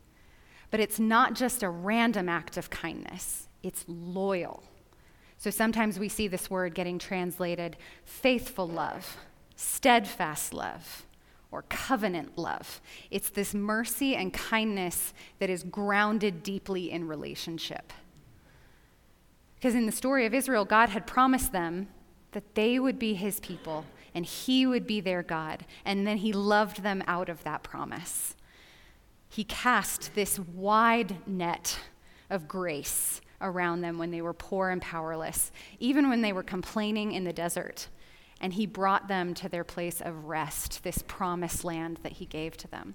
But 0.71 0.81
it's 0.81 1.01
not 1.01 1.35
just 1.35 1.63
a 1.63 1.69
random 1.69 2.29
act 2.29 2.57
of 2.57 2.71
kindness, 2.71 3.49
it's 3.63 3.85
loyal. 3.89 4.63
So 5.37 5.51
sometimes 5.51 5.99
we 5.99 6.09
see 6.09 6.29
this 6.29 6.49
word 6.49 6.75
getting 6.75 6.99
translated 6.99 7.77
faithful 8.05 8.69
love, 8.69 9.17
steadfast 9.57 10.55
love, 10.55 11.05
or 11.55 11.63
covenant 11.69 12.37
love. 12.37 12.81
It's 13.13 13.31
this 13.31 13.55
mercy 13.55 14.17
and 14.17 14.33
kindness 14.33 15.15
that 15.39 15.49
is 15.49 15.63
grounded 15.63 16.43
deeply 16.43 16.91
in 16.91 17.07
relationship. 17.07 17.93
Because 19.55 19.77
in 19.77 19.87
the 19.87 19.93
story 19.93 20.27
of 20.27 20.35
Israel, 20.35 20.65
God 20.65 20.89
had 20.89 21.07
promised 21.07 21.53
them 21.53 21.87
that 22.33 22.57
they 22.57 22.81
would 22.81 22.99
be 22.99 23.15
his 23.15 23.39
people 23.39 23.85
and 24.17 24.27
he 24.27 24.67
would 24.67 24.85
be 24.85 25.01
their 25.01 25.23
God. 25.23 25.65
And 25.85 26.05
then 26.05 26.17
he 26.17 26.33
loved 26.33 26.83
them 26.83 27.05
out 27.07 27.29
of 27.29 27.45
that 27.45 27.63
promise. 27.63 28.35
He 29.29 29.45
cast 29.45 30.13
this 30.17 30.41
wide 30.41 31.17
net 31.25 31.79
of 32.31 32.49
grace 32.49 33.21
around 33.41 33.81
them 33.81 33.97
when 33.97 34.11
they 34.11 34.23
were 34.23 34.33
poor 34.33 34.71
and 34.71 34.83
powerless, 34.83 35.53
even 35.79 36.09
when 36.09 36.21
they 36.21 36.33
were 36.33 36.43
complaining 36.43 37.13
in 37.13 37.23
the 37.23 37.33
desert 37.33 37.89
and 38.45 38.53
he 38.53 38.67
brought 38.67 39.09
them 39.09 39.33
to 39.33 39.49
their 39.49 39.65
place 39.65 40.03
of 40.03 40.27
rest, 40.27 40.85
this 40.85 41.03
promised 41.09 41.65
land 41.65 41.99
that 42.03 42.13
he 42.13 42.27
gave 42.27 42.59
to 42.59 42.69
them. 42.69 42.95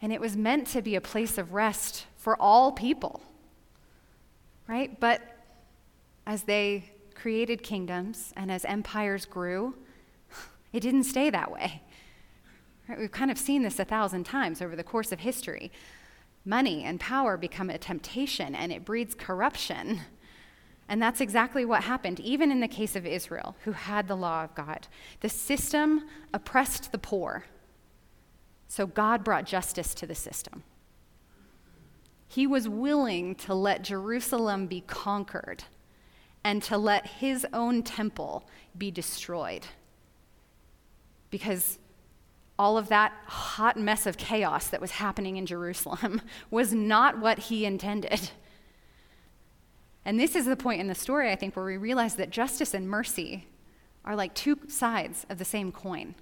And 0.00 0.10
it 0.10 0.22
was 0.22 0.38
meant 0.38 0.68
to 0.68 0.80
be 0.80 0.94
a 0.94 1.02
place 1.02 1.36
of 1.36 1.52
rest 1.52 2.06
for 2.16 2.34
all 2.40 2.72
people, 2.72 3.20
right? 4.66 4.98
But 4.98 5.20
as 6.26 6.44
they 6.44 6.90
created 7.14 7.62
kingdoms 7.62 8.32
and 8.38 8.50
as 8.50 8.64
empires 8.64 9.26
grew, 9.26 9.74
it 10.72 10.80
didn't 10.80 11.04
stay 11.04 11.28
that 11.28 11.52
way. 11.52 11.82
Right? 12.88 12.98
We've 12.98 13.12
kind 13.12 13.30
of 13.30 13.36
seen 13.36 13.64
this 13.64 13.78
a 13.78 13.84
thousand 13.84 14.24
times 14.24 14.62
over 14.62 14.76
the 14.76 14.82
course 14.82 15.12
of 15.12 15.20
history. 15.20 15.70
Money 16.46 16.84
and 16.84 16.98
power 16.98 17.36
become 17.36 17.68
a 17.68 17.76
temptation 17.76 18.54
and 18.54 18.72
it 18.72 18.82
breeds 18.82 19.14
corruption. 19.14 20.00
And 20.90 21.00
that's 21.00 21.20
exactly 21.20 21.64
what 21.64 21.84
happened, 21.84 22.18
even 22.18 22.50
in 22.50 22.58
the 22.58 22.66
case 22.66 22.96
of 22.96 23.06
Israel, 23.06 23.54
who 23.62 23.70
had 23.70 24.08
the 24.08 24.16
law 24.16 24.42
of 24.42 24.56
God. 24.56 24.88
The 25.20 25.28
system 25.28 26.08
oppressed 26.34 26.90
the 26.90 26.98
poor, 26.98 27.44
so 28.66 28.88
God 28.88 29.22
brought 29.22 29.46
justice 29.46 29.94
to 29.94 30.06
the 30.06 30.16
system. 30.16 30.64
He 32.26 32.44
was 32.44 32.68
willing 32.68 33.36
to 33.36 33.54
let 33.54 33.84
Jerusalem 33.84 34.66
be 34.66 34.80
conquered 34.80 35.62
and 36.42 36.60
to 36.64 36.76
let 36.76 37.06
his 37.06 37.46
own 37.52 37.84
temple 37.84 38.48
be 38.76 38.90
destroyed. 38.90 39.66
Because 41.30 41.78
all 42.58 42.76
of 42.76 42.88
that 42.88 43.12
hot 43.26 43.78
mess 43.78 44.06
of 44.06 44.16
chaos 44.16 44.66
that 44.66 44.80
was 44.80 44.90
happening 44.90 45.36
in 45.36 45.46
Jerusalem 45.46 46.20
was 46.50 46.74
not 46.74 47.20
what 47.20 47.38
he 47.38 47.64
intended. 47.64 48.32
And 50.04 50.18
this 50.18 50.34
is 50.34 50.46
the 50.46 50.56
point 50.56 50.80
in 50.80 50.86
the 50.86 50.94
story, 50.94 51.30
I 51.30 51.36
think, 51.36 51.54
where 51.54 51.64
we 51.64 51.76
realize 51.76 52.16
that 52.16 52.30
justice 52.30 52.74
and 52.74 52.88
mercy 52.88 53.46
are 54.04 54.16
like 54.16 54.34
two 54.34 54.58
sides 54.68 55.26
of 55.28 55.38
the 55.38 55.44
same 55.44 55.72
coin, 55.72 56.14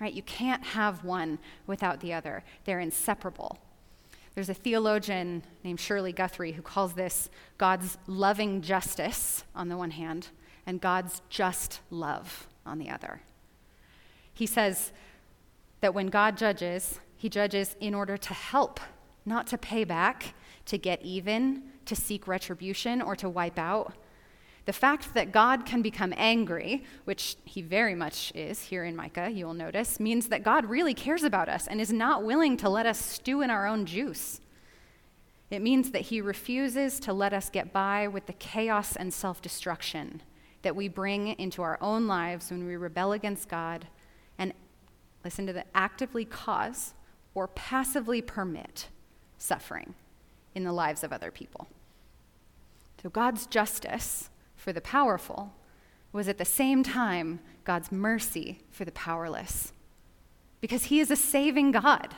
right? 0.00 0.12
You 0.12 0.22
can't 0.22 0.64
have 0.64 1.04
one 1.04 1.38
without 1.66 2.00
the 2.00 2.12
other, 2.12 2.44
they're 2.64 2.80
inseparable. 2.80 3.58
There's 4.34 4.48
a 4.50 4.54
theologian 4.54 5.42
named 5.64 5.80
Shirley 5.80 6.12
Guthrie 6.12 6.52
who 6.52 6.62
calls 6.62 6.92
this 6.92 7.30
God's 7.56 7.96
loving 8.06 8.60
justice 8.60 9.44
on 9.54 9.70
the 9.70 9.78
one 9.78 9.92
hand 9.92 10.28
and 10.66 10.80
God's 10.80 11.22
just 11.30 11.80
love 11.90 12.46
on 12.66 12.78
the 12.78 12.90
other. 12.90 13.22
He 14.34 14.44
says 14.44 14.92
that 15.80 15.94
when 15.94 16.08
God 16.08 16.36
judges, 16.36 17.00
he 17.16 17.30
judges 17.30 17.76
in 17.80 17.94
order 17.94 18.18
to 18.18 18.34
help, 18.34 18.78
not 19.24 19.46
to 19.46 19.56
pay 19.56 19.84
back, 19.84 20.34
to 20.66 20.76
get 20.76 21.00
even, 21.00 21.62
to 21.86 21.96
seek 21.96 22.28
retribution, 22.28 23.00
or 23.00 23.16
to 23.16 23.28
wipe 23.28 23.58
out. 23.58 23.94
The 24.66 24.72
fact 24.72 25.14
that 25.14 25.30
God 25.30 25.64
can 25.64 25.80
become 25.80 26.12
angry, 26.16 26.84
which 27.04 27.36
he 27.44 27.62
very 27.62 27.94
much 27.94 28.32
is 28.34 28.62
here 28.62 28.84
in 28.84 28.96
Micah, 28.96 29.30
you 29.30 29.46
will 29.46 29.54
notice, 29.54 30.00
means 30.00 30.28
that 30.28 30.42
God 30.42 30.66
really 30.66 30.92
cares 30.92 31.22
about 31.22 31.48
us 31.48 31.68
and 31.68 31.80
is 31.80 31.92
not 31.92 32.24
willing 32.24 32.56
to 32.58 32.68
let 32.68 32.84
us 32.84 32.98
stew 32.98 33.42
in 33.42 33.50
our 33.50 33.66
own 33.66 33.86
juice. 33.86 34.40
It 35.50 35.62
means 35.62 35.92
that 35.92 36.02
he 36.02 36.20
refuses 36.20 36.98
to 37.00 37.12
let 37.12 37.32
us 37.32 37.48
get 37.48 37.72
by 37.72 38.08
with 38.08 38.26
the 38.26 38.32
chaos 38.32 38.96
and 38.96 39.14
self 39.14 39.40
destruction 39.40 40.22
that 40.62 40.74
we 40.74 40.88
bring 40.88 41.28
into 41.38 41.62
our 41.62 41.78
own 41.80 42.08
lives 42.08 42.50
when 42.50 42.66
we 42.66 42.74
rebel 42.74 43.12
against 43.12 43.48
God 43.48 43.86
and, 44.36 44.52
listen 45.24 45.46
to 45.46 45.52
the, 45.52 45.64
actively 45.76 46.24
cause 46.24 46.94
or 47.36 47.46
passively 47.46 48.20
permit 48.20 48.88
suffering 49.38 49.94
in 50.56 50.64
the 50.64 50.72
lives 50.72 51.04
of 51.04 51.12
other 51.12 51.30
people. 51.30 51.68
So 53.06 53.10
God's 53.10 53.46
justice 53.46 54.30
for 54.56 54.72
the 54.72 54.80
powerful 54.80 55.54
was 56.10 56.26
at 56.26 56.38
the 56.38 56.44
same 56.44 56.82
time 56.82 57.38
God's 57.62 57.92
mercy 57.92 58.58
for 58.68 58.84
the 58.84 58.90
powerless. 58.90 59.72
Because 60.60 60.86
he 60.86 60.98
is 60.98 61.12
a 61.12 61.14
saving 61.14 61.70
God. 61.70 62.16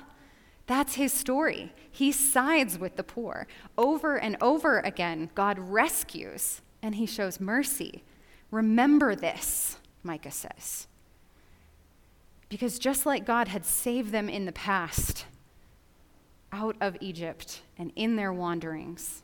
That's 0.66 0.94
his 0.94 1.12
story. 1.12 1.74
He 1.90 2.10
sides 2.10 2.78
with 2.78 2.96
the 2.96 3.02
poor. 3.02 3.46
Over 3.76 4.16
and 4.16 4.38
over 4.40 4.78
again, 4.78 5.28
God 5.34 5.58
rescues 5.58 6.62
and 6.80 6.94
he 6.94 7.04
shows 7.04 7.38
mercy. 7.38 8.02
Remember 8.50 9.14
this, 9.14 9.76
Micah 10.02 10.30
says. 10.30 10.86
Because 12.48 12.78
just 12.78 13.04
like 13.04 13.26
God 13.26 13.48
had 13.48 13.66
saved 13.66 14.10
them 14.10 14.30
in 14.30 14.46
the 14.46 14.52
past 14.52 15.26
out 16.50 16.76
of 16.80 16.96
Egypt 17.02 17.60
and 17.76 17.92
in 17.94 18.16
their 18.16 18.32
wanderings, 18.32 19.22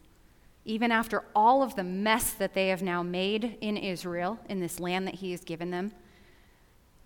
even 0.64 0.90
after 0.90 1.24
all 1.34 1.62
of 1.62 1.76
the 1.76 1.84
mess 1.84 2.32
that 2.32 2.54
they 2.54 2.68
have 2.68 2.82
now 2.82 3.02
made 3.02 3.58
in 3.60 3.76
Israel, 3.76 4.38
in 4.48 4.60
this 4.60 4.80
land 4.80 5.06
that 5.06 5.16
he 5.16 5.30
has 5.32 5.42
given 5.44 5.70
them, 5.70 5.92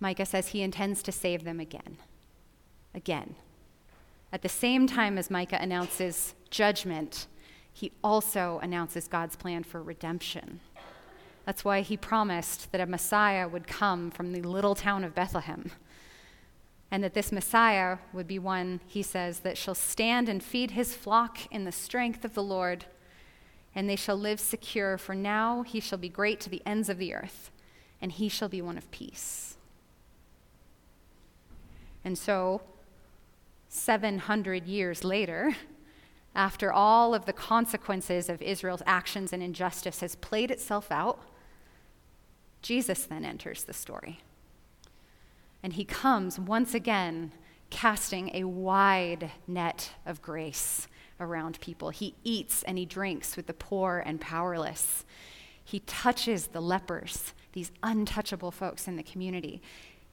Micah 0.01 0.27
says 0.27 0.49
he 0.49 0.63
intends 0.63 1.03
to 1.03 1.13
save 1.13 1.45
them 1.45 1.59
again. 1.59 1.99
Again. 2.95 3.35
At 4.33 4.43
the 4.43 4.49
same 4.49 4.87
time 4.87 5.19
as 5.19 5.31
Micah 5.31 5.59
announces 5.61 6.35
judgment, 6.51 7.27
he 7.73 7.93
also 8.05 8.61
announces 8.63 9.09
God's 9.09 9.37
plan 9.37 9.65
for 9.65 9.83
redemption. 9.83 10.61
That's 11.45 11.65
why 11.65 11.81
he 11.81 11.97
promised 11.97 12.71
that 12.73 12.81
a 12.81 12.87
Messiah 12.87 13.49
would 13.49 13.67
come 13.67 14.11
from 14.11 14.33
the 14.33 14.43
little 14.43 14.75
town 14.75 15.03
of 15.03 15.15
Bethlehem. 15.15 15.73
And 16.91 17.03
that 17.03 17.15
this 17.15 17.33
Messiah 17.33 17.99
would 18.13 18.29
be 18.29 18.39
one, 18.39 18.81
he 18.87 19.03
says, 19.03 19.41
that 19.41 19.59
shall 19.59 19.75
stand 19.75 20.29
and 20.29 20.43
feed 20.43 20.73
his 20.73 20.95
flock 20.95 21.39
in 21.51 21.65
the 21.65 21.73
strength 21.73 22.25
of 22.25 22.35
the 22.35 22.43
Lord 22.43 22.85
and 23.79 23.89
they 23.89 23.95
shall 23.95 24.17
live 24.17 24.41
secure, 24.41 24.99
for 24.99 25.15
now 25.15 25.63
he 25.63 25.79
shall 25.79 25.99
be 25.99 26.09
great 26.09 26.41
to 26.41 26.51
the 26.51 26.61
ends 26.67 26.89
of 26.89 26.99
the 26.99 27.15
earth, 27.15 27.53
and 28.03 28.11
he 28.11 28.29
shall 28.29 28.49
be 28.49 28.61
one 28.61 28.77
of 28.77 28.91
peace. 28.91 29.57
And 32.05 32.19
so, 32.19 32.61
700 33.69 34.67
years 34.67 35.05
later, 35.05 35.55
after 36.35 36.73
all 36.73 37.15
of 37.15 37.25
the 37.25 37.33
consequences 37.33 38.29
of 38.29 38.43
Israel's 38.43 38.83
actions 38.85 39.33
and 39.33 39.45
injustice 39.45 40.01
has 40.01 40.17
played 40.17 40.51
itself 40.51 40.91
out, 40.91 41.23
Jesus 42.63 43.05
then 43.05 43.25
enters 43.25 43.63
the 43.63 43.73
story. 43.73 44.19
And 45.63 45.75
he 45.75 45.85
comes 45.85 46.37
once 46.37 46.75
again 46.75 47.31
casting 47.71 48.35
a 48.35 48.43
wide 48.43 49.31
net 49.47 49.93
of 50.05 50.21
grace 50.21 50.89
around 51.21 51.61
people. 51.61 51.91
He 51.91 52.15
eats 52.25 52.63
and 52.63 52.79
he 52.79 52.87
drinks 52.87 53.37
with 53.37 53.47
the 53.47 53.55
poor 53.55 54.03
and 54.05 54.21
powerless. 54.21 55.05
He 55.65 55.81
touches 55.81 56.49
the 56.49 56.61
lepers, 56.61 57.35
these 57.53 57.73
untouchable 57.83 58.51
folks 58.51 58.89
in 58.89 58.97
the 58.97 59.03
community. 59.03 59.61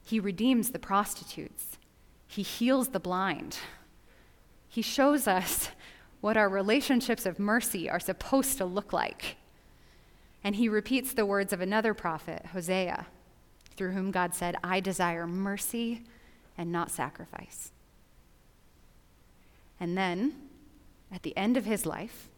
He 0.04 0.20
redeems 0.20 0.70
the 0.70 0.78
prostitutes. 0.78 1.78
He 2.26 2.42
heals 2.42 2.88
the 2.88 3.00
blind. 3.00 3.58
He 4.68 4.82
shows 4.82 5.26
us 5.26 5.70
what 6.20 6.36
our 6.36 6.48
relationships 6.48 7.24
of 7.24 7.38
mercy 7.38 7.88
are 7.88 8.00
supposed 8.00 8.58
to 8.58 8.64
look 8.64 8.92
like. 8.92 9.36
And 10.42 10.56
he 10.56 10.68
repeats 10.68 11.12
the 11.12 11.26
words 11.26 11.52
of 11.52 11.60
another 11.60 11.94
prophet, 11.94 12.46
Hosea, 12.52 13.06
through 13.76 13.92
whom 13.92 14.10
God 14.10 14.34
said, 14.34 14.56
I 14.62 14.80
desire 14.80 15.26
mercy 15.26 16.02
and 16.58 16.70
not 16.70 16.90
sacrifice. 16.90 17.72
And 19.78 19.96
then, 19.96 20.34
at 21.12 21.22
the 21.22 21.36
end 21.36 21.56
of 21.56 21.64
his 21.64 21.86
life, 21.86 22.28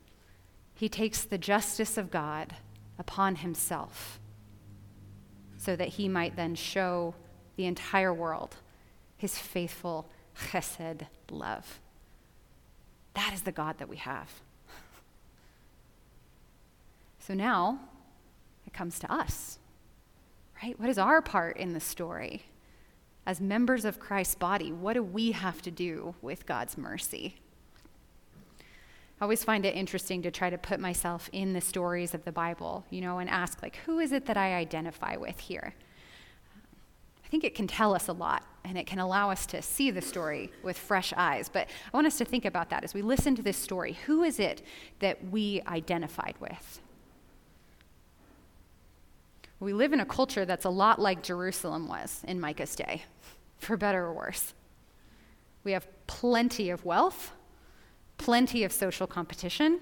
he 0.74 0.88
takes 0.88 1.24
the 1.24 1.38
justice 1.38 1.96
of 1.96 2.10
God 2.10 2.56
upon 2.98 3.36
himself 3.36 4.20
so 5.56 5.74
that 5.74 5.88
he 5.88 6.08
might 6.08 6.36
then 6.36 6.54
show 6.54 7.14
the 7.56 7.66
entire 7.66 8.14
world 8.14 8.56
his 9.16 9.36
faithful 9.38 10.08
chesed 10.36 11.02
love. 11.30 11.80
That 13.14 13.32
is 13.34 13.42
the 13.42 13.52
God 13.52 13.78
that 13.78 13.88
we 13.88 13.96
have. 13.96 14.30
So 17.20 17.34
now 17.34 17.78
it 18.66 18.72
comes 18.72 18.98
to 19.00 19.12
us, 19.12 19.58
right? 20.62 20.80
What 20.80 20.88
is 20.88 20.96
our 20.96 21.20
part 21.20 21.58
in 21.58 21.74
the 21.74 21.80
story? 21.80 22.44
As 23.26 23.38
members 23.38 23.84
of 23.84 24.00
Christ's 24.00 24.34
body, 24.34 24.72
what 24.72 24.94
do 24.94 25.02
we 25.02 25.32
have 25.32 25.60
to 25.60 25.70
do 25.70 26.14
with 26.22 26.46
God's 26.46 26.78
mercy? 26.78 27.36
I 29.20 29.24
always 29.24 29.42
find 29.42 29.64
it 29.64 29.74
interesting 29.74 30.22
to 30.22 30.30
try 30.30 30.48
to 30.48 30.58
put 30.58 30.78
myself 30.78 31.28
in 31.32 31.52
the 31.52 31.60
stories 31.60 32.14
of 32.14 32.24
the 32.24 32.30
Bible, 32.30 32.84
you 32.90 33.00
know, 33.00 33.18
and 33.18 33.28
ask, 33.28 33.60
like, 33.62 33.76
who 33.84 33.98
is 33.98 34.12
it 34.12 34.26
that 34.26 34.36
I 34.36 34.54
identify 34.54 35.16
with 35.16 35.40
here? 35.40 35.74
I 37.24 37.28
think 37.28 37.44
it 37.44 37.54
can 37.54 37.66
tell 37.66 37.94
us 37.94 38.08
a 38.08 38.12
lot 38.12 38.44
and 38.64 38.78
it 38.78 38.86
can 38.86 39.00
allow 39.00 39.30
us 39.30 39.44
to 39.46 39.60
see 39.60 39.90
the 39.90 40.00
story 40.00 40.50
with 40.62 40.78
fresh 40.78 41.12
eyes. 41.16 41.48
But 41.48 41.68
I 41.92 41.96
want 41.96 42.06
us 42.06 42.16
to 42.18 42.24
think 42.24 42.44
about 42.44 42.70
that 42.70 42.84
as 42.84 42.94
we 42.94 43.02
listen 43.02 43.34
to 43.36 43.42
this 43.42 43.56
story. 43.56 43.98
Who 44.06 44.22
is 44.22 44.38
it 44.38 44.62
that 45.00 45.28
we 45.30 45.62
identified 45.66 46.36
with? 46.40 46.80
We 49.60 49.72
live 49.72 49.92
in 49.92 50.00
a 50.00 50.06
culture 50.06 50.44
that's 50.44 50.64
a 50.64 50.70
lot 50.70 51.00
like 51.00 51.22
Jerusalem 51.22 51.88
was 51.88 52.22
in 52.26 52.40
Micah's 52.40 52.76
day, 52.76 53.02
for 53.58 53.76
better 53.76 54.04
or 54.04 54.12
worse. 54.12 54.54
We 55.64 55.72
have 55.72 55.88
plenty 56.06 56.70
of 56.70 56.84
wealth, 56.84 57.32
plenty 58.18 58.64
of 58.64 58.72
social 58.72 59.06
competition, 59.06 59.80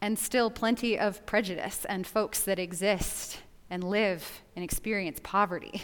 and 0.00 0.18
still 0.18 0.50
plenty 0.50 0.98
of 0.98 1.24
prejudice 1.26 1.84
and 1.88 2.06
folks 2.06 2.42
that 2.42 2.58
exist 2.58 3.38
and 3.68 3.84
live 3.84 4.42
and 4.56 4.64
experience 4.64 5.20
poverty. 5.22 5.82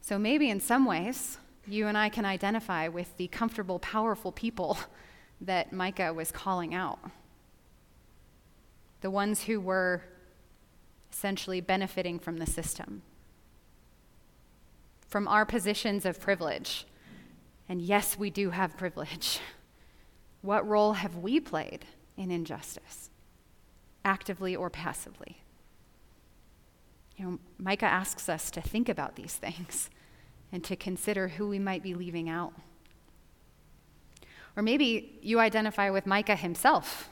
So 0.00 0.18
maybe 0.18 0.48
in 0.50 0.60
some 0.60 0.84
ways, 0.84 1.38
you 1.66 1.86
and 1.86 1.98
I 1.98 2.08
can 2.08 2.24
identify 2.24 2.88
with 2.88 3.16
the 3.16 3.26
comfortable, 3.28 3.78
powerful 3.80 4.30
people 4.32 4.78
that 5.40 5.72
Micah 5.72 6.12
was 6.14 6.30
calling 6.30 6.74
out. 6.74 6.98
The 9.00 9.10
ones 9.10 9.44
who 9.44 9.60
were 9.60 10.02
essentially 11.12 11.60
benefiting 11.60 12.18
from 12.18 12.36
the 12.36 12.46
system, 12.46 13.02
from 15.08 15.26
our 15.28 15.44
positions 15.44 16.04
of 16.04 16.20
privilege. 16.20 16.86
And 17.68 17.80
yes, 17.80 18.18
we 18.18 18.30
do 18.30 18.50
have 18.50 18.76
privilege. 18.76 19.40
What 20.42 20.66
role 20.66 20.94
have 20.94 21.16
we 21.16 21.40
played 21.40 21.84
in 22.16 22.30
injustice, 22.30 23.10
actively 24.04 24.54
or 24.54 24.70
passively? 24.70 25.42
You 27.16 27.24
know, 27.24 27.38
Micah 27.58 27.86
asks 27.86 28.28
us 28.28 28.50
to 28.52 28.60
think 28.60 28.88
about 28.88 29.16
these 29.16 29.34
things 29.34 29.90
and 30.52 30.62
to 30.64 30.76
consider 30.76 31.28
who 31.28 31.48
we 31.48 31.58
might 31.58 31.82
be 31.82 31.94
leaving 31.94 32.28
out. 32.28 32.52
Or 34.56 34.62
maybe 34.62 35.18
you 35.22 35.38
identify 35.38 35.90
with 35.90 36.06
Micah 36.06 36.36
himself, 36.36 37.10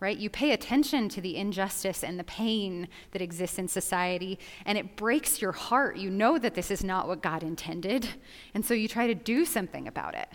right? 0.00 0.16
You 0.16 0.30
pay 0.30 0.52
attention 0.52 1.08
to 1.10 1.20
the 1.20 1.36
injustice 1.36 2.02
and 2.02 2.18
the 2.18 2.24
pain 2.24 2.88
that 3.12 3.22
exists 3.22 3.58
in 3.58 3.68
society, 3.68 4.38
and 4.64 4.76
it 4.76 4.96
breaks 4.96 5.40
your 5.40 5.52
heart. 5.52 5.98
You 5.98 6.10
know 6.10 6.38
that 6.38 6.54
this 6.54 6.70
is 6.70 6.82
not 6.82 7.06
what 7.06 7.22
God 7.22 7.42
intended, 7.42 8.08
and 8.54 8.64
so 8.64 8.74
you 8.74 8.88
try 8.88 9.06
to 9.06 9.14
do 9.14 9.44
something 9.44 9.86
about 9.86 10.14
it. 10.14 10.28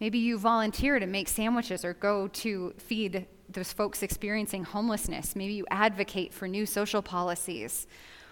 Maybe 0.00 0.18
you 0.18 0.38
volunteer 0.38 0.98
to 0.98 1.06
make 1.06 1.28
sandwiches 1.28 1.84
or 1.84 1.94
go 1.94 2.28
to 2.28 2.74
feed 2.78 3.26
those 3.48 3.72
folks 3.72 4.02
experiencing 4.02 4.64
homelessness. 4.64 5.36
Maybe 5.36 5.54
you 5.54 5.66
advocate 5.70 6.34
for 6.34 6.48
new 6.48 6.66
social 6.66 7.02
policies 7.02 7.86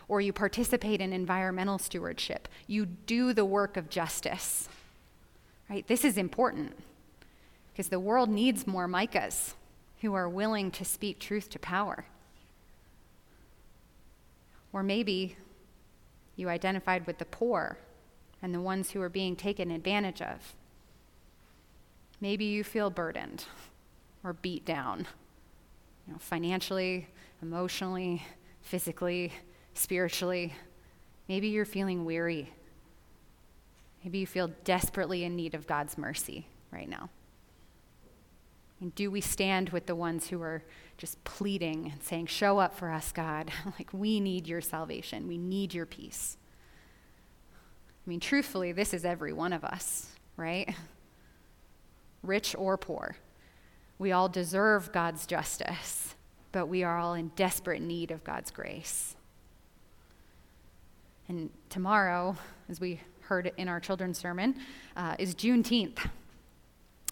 or 0.09 0.21
you 0.21 0.33
participate 0.33 1.01
in 1.01 1.13
environmental 1.13 1.79
stewardship. 1.79 2.49
You 2.67 2.87
do 2.87 3.33
the 3.33 3.45
work 3.45 3.77
of 3.77 3.89
justice. 3.89 4.69
Right? 5.71 5.87
This 5.87 6.05
is 6.05 6.19
important 6.19 6.77
because 7.73 7.89
the 7.89 8.01
world 8.01 8.29
needs 8.29 8.67
more 8.67 8.89
Micahs 8.89 9.55
who 10.01 10.15
are 10.15 10.29
willing 10.29 10.71
to 10.73 10.85
speak 10.85 11.19
truth 11.19 11.49
to 11.51 11.59
power. 11.59 12.05
Or 14.73 14.83
maybe 14.83 15.37
you 16.35 16.49
identified 16.49 17.07
with 17.07 17.19
the 17.19 17.25
poor 17.25 17.79
and 18.43 18.53
the 18.53 18.61
ones 18.61 18.91
who 18.91 19.01
are 19.01 19.09
being 19.09 19.37
taken 19.37 19.71
advantage 19.71 20.21
of. 20.21 20.55
Maybe 22.23 22.45
you 22.45 22.63
feel 22.63 22.89
burdened 22.89 23.45
or 24.23 24.33
beat 24.33 24.65
down, 24.65 25.09
you 26.07 26.13
know, 26.13 26.21
financially, 26.21 27.09
emotionally, 27.43 28.23
physically, 28.61 29.33
spiritually. 29.75 30.55
Maybe 31.29 31.49
you're 31.49 31.65
feeling 31.65 32.05
weary. 32.05 32.53
Maybe 34.05 34.19
you 34.19 34.29
feel 34.29 34.53
desperately 34.63 35.25
in 35.25 35.35
need 35.35 35.57
of 35.57 35.67
God's 35.67 35.99
mercy 35.99 36.47
right 36.71 36.89
now. 36.89 37.11
And 38.81 38.95
do 38.95 39.11
we 39.11 39.21
stand 39.21 39.71
with 39.71 39.87
the 39.87 39.97
ones 39.97 40.29
who 40.29 40.41
are 40.43 40.63
just 40.99 41.23
pleading 41.25 41.91
and 41.93 42.01
saying, 42.05 42.27
Show 42.27 42.61
up 42.61 42.77
for 42.77 42.93
us, 42.93 43.11
God? 43.11 43.51
like, 43.81 43.91
we 43.93 44.21
need 44.21 44.47
your 44.47 44.61
salvation. 44.61 45.27
We 45.27 45.39
need 45.39 45.75
your 45.75 45.87
peace. 45.87 46.37
I 48.07 48.09
mean, 48.09 48.21
truthfully, 48.21 48.71
this 48.71 48.95
is 48.95 49.05
every 49.05 49.33
one 49.33 49.53
of 49.53 49.65
us, 49.65 50.07
right? 50.37 50.73
Rich 52.23 52.55
or 52.59 52.77
poor. 52.77 53.17
We 53.99 54.13
all 54.13 54.29
deserve 54.29 54.93
God's 54.93 55.27
justice, 55.27 56.15
but 56.51 56.67
we 56.67 56.83
are 56.83 56.99
all 56.99 57.15
in 57.15 57.29
desperate 57.37 57.83
need 57.83 58.11
of 58.11 58.25
God's 58.25 58.51
grace. 58.51 59.17
And 61.29 61.51
tomorrow, 61.69 62.37
as 62.69 62.81
we 62.81 63.01
heard 63.23 63.53
in 63.57 63.69
our 63.69 63.81
children's 63.81 64.19
sermon, 64.19 64.57
uh, 64.97 65.17
is 65.19 65.35
Juneteenth. 65.35 65.99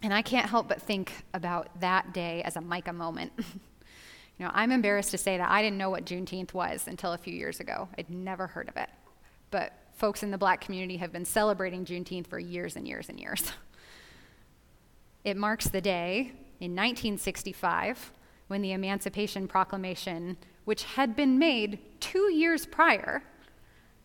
And 0.03 0.13
I 0.13 0.23
can't 0.23 0.49
help 0.49 0.69
but 0.69 0.83
think 0.83 1.13
about 1.35 1.69
that 1.81 2.13
day 2.13 2.43
as 2.43 2.57
a 2.57 2.61
Micah 2.61 2.93
moment. 2.93 3.33
you 3.39 4.45
know, 4.45 4.51
I'm 4.53 4.73
embarrassed 4.73 5.11
to 5.13 5.19
say 5.19 5.37
that 5.37 5.51
I 5.51 5.63
didn't 5.63 5.79
know 5.79 5.91
what 5.91 6.05
Juneteenth 6.05 6.55
was 6.55 6.89
until 6.89 7.13
a 7.13 7.19
few 7.19 7.35
years 7.35 7.61
ago. 7.61 7.89
I'd 7.99 8.11
never 8.11 8.47
heard 8.47 8.69
of 8.69 8.77
it. 8.77 8.89
But 9.51 9.73
folks 9.95 10.23
in 10.23 10.31
the 10.31 10.39
black 10.39 10.61
community 10.61 10.97
have 10.97 11.13
been 11.13 11.25
celebrating 11.25 11.85
Juneteenth 11.85 12.27
for 12.27 12.39
years 12.39 12.77
and 12.77 12.87
years 12.89 13.09
and 13.09 13.21
years. 13.21 13.53
It 15.25 15.37
marks 15.37 15.69
the 15.69 15.81
day 15.81 16.33
in 16.61 16.73
1965 16.73 18.13
when 18.49 18.63
the 18.63 18.73
Emancipation 18.73 19.47
Proclamation, 19.47 20.37
which 20.65 20.85
had 20.85 21.15
been 21.15 21.39
made 21.39 21.79
two 22.01 22.33
years 22.33 22.67
prior, 22.67 23.23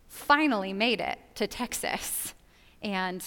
finally 0.07 0.73
made 0.73 0.99
it 0.99 1.17
to 1.35 1.47
Texas. 1.47 2.33
And 2.81 3.23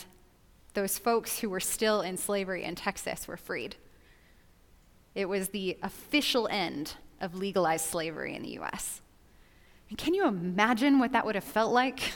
those 0.75 0.99
folks 0.99 1.41
who 1.41 1.51
were 1.51 1.61
still 1.61 2.03
in 2.03 2.17
slavery 2.17 2.65
in 2.65 2.75
Texas 2.75 3.27
were 3.27 3.37
freed. 3.37 3.77
It 5.15 5.29
was 5.29 5.49
the 5.49 5.77
official 5.83 6.47
end 6.49 6.95
of 7.21 7.35
legalized 7.35 7.87
slavery 7.87 8.35
in 8.35 8.43
the 8.43 8.59
US. 8.61 9.01
And 9.89 9.99
can 9.99 10.15
you 10.15 10.27
imagine 10.27 10.99
what 10.99 11.13
that 11.13 11.25
would 11.25 11.35
have 11.35 11.45
felt 11.45 11.73
like? 11.73 12.13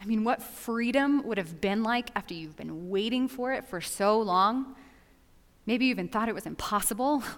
I 0.00 0.06
mean, 0.06 0.24
what 0.24 0.42
freedom 0.42 1.26
would 1.26 1.38
have 1.38 1.60
been 1.60 1.82
like 1.82 2.10
after 2.14 2.34
you've 2.34 2.56
been 2.56 2.88
waiting 2.88 3.28
for 3.28 3.52
it 3.52 3.64
for 3.64 3.80
so 3.80 4.20
long? 4.20 4.76
Maybe 5.66 5.86
you 5.86 5.90
even 5.90 6.08
thought 6.08 6.28
it 6.28 6.34
was 6.34 6.46
impossible. 6.46 7.22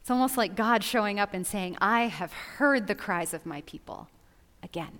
It's 0.00 0.10
almost 0.10 0.36
like 0.36 0.56
God 0.56 0.82
showing 0.82 1.20
up 1.20 1.32
and 1.32 1.46
saying, 1.46 1.78
I 1.80 2.08
have 2.08 2.32
heard 2.32 2.88
the 2.88 2.94
cries 2.96 3.32
of 3.32 3.46
my 3.46 3.60
people 3.60 4.08
again. 4.60 4.98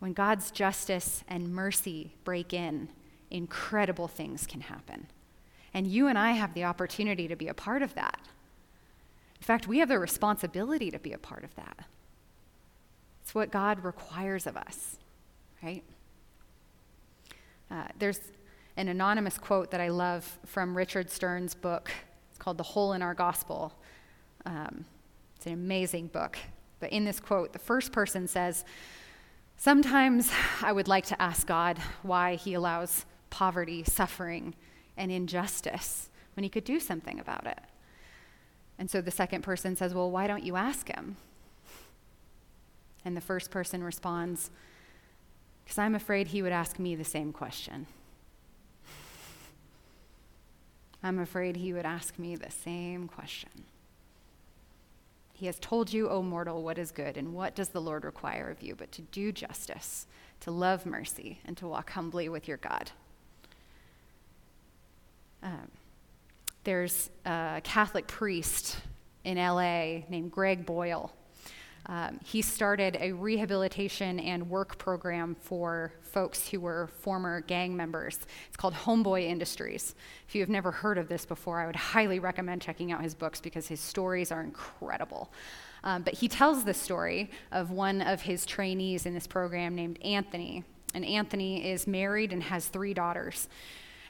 When 0.00 0.14
God's 0.14 0.50
justice 0.50 1.22
and 1.28 1.54
mercy 1.54 2.16
break 2.24 2.52
in, 2.52 2.88
incredible 3.30 4.08
things 4.08 4.48
can 4.48 4.62
happen. 4.62 5.06
And 5.72 5.86
you 5.86 6.08
and 6.08 6.18
I 6.18 6.32
have 6.32 6.54
the 6.54 6.64
opportunity 6.64 7.28
to 7.28 7.36
be 7.36 7.46
a 7.46 7.54
part 7.54 7.82
of 7.82 7.94
that. 7.94 8.18
In 9.40 9.44
fact, 9.44 9.68
we 9.68 9.78
have 9.78 9.88
the 9.88 10.00
responsibility 10.00 10.90
to 10.90 10.98
be 10.98 11.12
a 11.12 11.18
part 11.18 11.44
of 11.44 11.54
that. 11.54 11.86
It's 13.22 13.34
what 13.34 13.50
God 13.50 13.84
requires 13.84 14.46
of 14.46 14.56
us, 14.56 14.98
right? 15.62 15.82
Uh, 17.70 17.84
there's 17.98 18.20
an 18.76 18.88
anonymous 18.88 19.38
quote 19.38 19.70
that 19.70 19.80
I 19.80 19.88
love 19.88 20.38
from 20.46 20.76
Richard 20.76 21.10
Stearns' 21.10 21.54
book. 21.54 21.90
It's 22.30 22.38
called 22.38 22.58
The 22.58 22.64
Hole 22.64 22.92
in 22.92 23.02
Our 23.02 23.14
Gospel. 23.14 23.72
Um, 24.44 24.84
it's 25.36 25.46
an 25.46 25.52
amazing 25.52 26.08
book. 26.08 26.38
But 26.80 26.92
in 26.92 27.04
this 27.04 27.20
quote, 27.20 27.52
the 27.52 27.58
first 27.58 27.92
person 27.92 28.26
says, 28.26 28.64
Sometimes 29.56 30.30
I 30.62 30.72
would 30.72 30.88
like 30.88 31.06
to 31.06 31.22
ask 31.22 31.46
God 31.46 31.78
why 32.02 32.34
he 32.34 32.54
allows 32.54 33.04
poverty, 33.30 33.84
suffering, 33.84 34.54
and 34.96 35.12
injustice 35.12 36.10
when 36.34 36.42
he 36.42 36.50
could 36.50 36.64
do 36.64 36.80
something 36.80 37.20
about 37.20 37.46
it. 37.46 37.60
And 38.78 38.90
so 38.90 39.00
the 39.00 39.10
second 39.10 39.42
person 39.42 39.76
says, 39.76 39.94
Well, 39.94 40.10
why 40.10 40.26
don't 40.26 40.42
you 40.42 40.56
ask 40.56 40.88
him? 40.88 41.16
And 43.04 43.16
the 43.16 43.20
first 43.20 43.50
person 43.50 43.82
responds, 43.82 44.50
Because 45.64 45.78
I'm 45.78 45.94
afraid 45.94 46.28
he 46.28 46.42
would 46.42 46.52
ask 46.52 46.78
me 46.78 46.94
the 46.94 47.04
same 47.04 47.32
question. 47.32 47.86
I'm 51.02 51.18
afraid 51.18 51.56
he 51.56 51.72
would 51.72 51.86
ask 51.86 52.18
me 52.18 52.36
the 52.36 52.50
same 52.50 53.08
question. 53.08 53.64
He 55.32 55.46
has 55.46 55.58
told 55.58 55.92
you, 55.92 56.08
O 56.08 56.22
mortal, 56.22 56.62
what 56.62 56.78
is 56.78 56.92
good, 56.92 57.16
and 57.16 57.34
what 57.34 57.56
does 57.56 57.70
the 57.70 57.80
Lord 57.80 58.04
require 58.04 58.48
of 58.48 58.62
you 58.62 58.76
but 58.76 58.92
to 58.92 59.02
do 59.02 59.32
justice, 59.32 60.06
to 60.40 60.52
love 60.52 60.86
mercy, 60.86 61.40
and 61.44 61.56
to 61.56 61.66
walk 61.66 61.90
humbly 61.90 62.28
with 62.28 62.46
your 62.46 62.58
God. 62.58 62.92
Um, 65.42 65.68
there's 66.62 67.10
a 67.24 67.60
Catholic 67.64 68.06
priest 68.06 68.76
in 69.24 69.36
LA 69.36 70.04
named 70.08 70.30
Greg 70.30 70.64
Boyle 70.64 71.12
um, 71.86 72.20
he 72.24 72.42
started 72.42 72.96
a 73.00 73.12
rehabilitation 73.12 74.20
and 74.20 74.48
work 74.48 74.78
program 74.78 75.34
for 75.40 75.92
folks 76.02 76.48
who 76.48 76.60
were 76.60 76.88
former 77.00 77.40
gang 77.40 77.76
members. 77.76 78.20
It's 78.46 78.56
called 78.56 78.74
Homeboy 78.74 79.24
Industries. 79.24 79.94
If 80.28 80.34
you 80.34 80.42
have 80.42 80.48
never 80.48 80.70
heard 80.70 80.96
of 80.96 81.08
this 81.08 81.26
before, 81.26 81.60
I 81.60 81.66
would 81.66 81.76
highly 81.76 82.20
recommend 82.20 82.62
checking 82.62 82.92
out 82.92 83.02
his 83.02 83.14
books 83.14 83.40
because 83.40 83.66
his 83.66 83.80
stories 83.80 84.30
are 84.30 84.42
incredible. 84.42 85.32
Um, 85.84 86.02
but 86.02 86.14
he 86.14 86.28
tells 86.28 86.64
the 86.64 86.74
story 86.74 87.30
of 87.50 87.72
one 87.72 88.00
of 88.00 88.22
his 88.22 88.46
trainees 88.46 89.04
in 89.04 89.14
this 89.14 89.26
program 89.26 89.74
named 89.74 90.00
Anthony. 90.02 90.62
And 90.94 91.04
Anthony 91.04 91.68
is 91.68 91.86
married 91.86 92.32
and 92.32 92.44
has 92.44 92.66
three 92.66 92.94
daughters. 92.94 93.48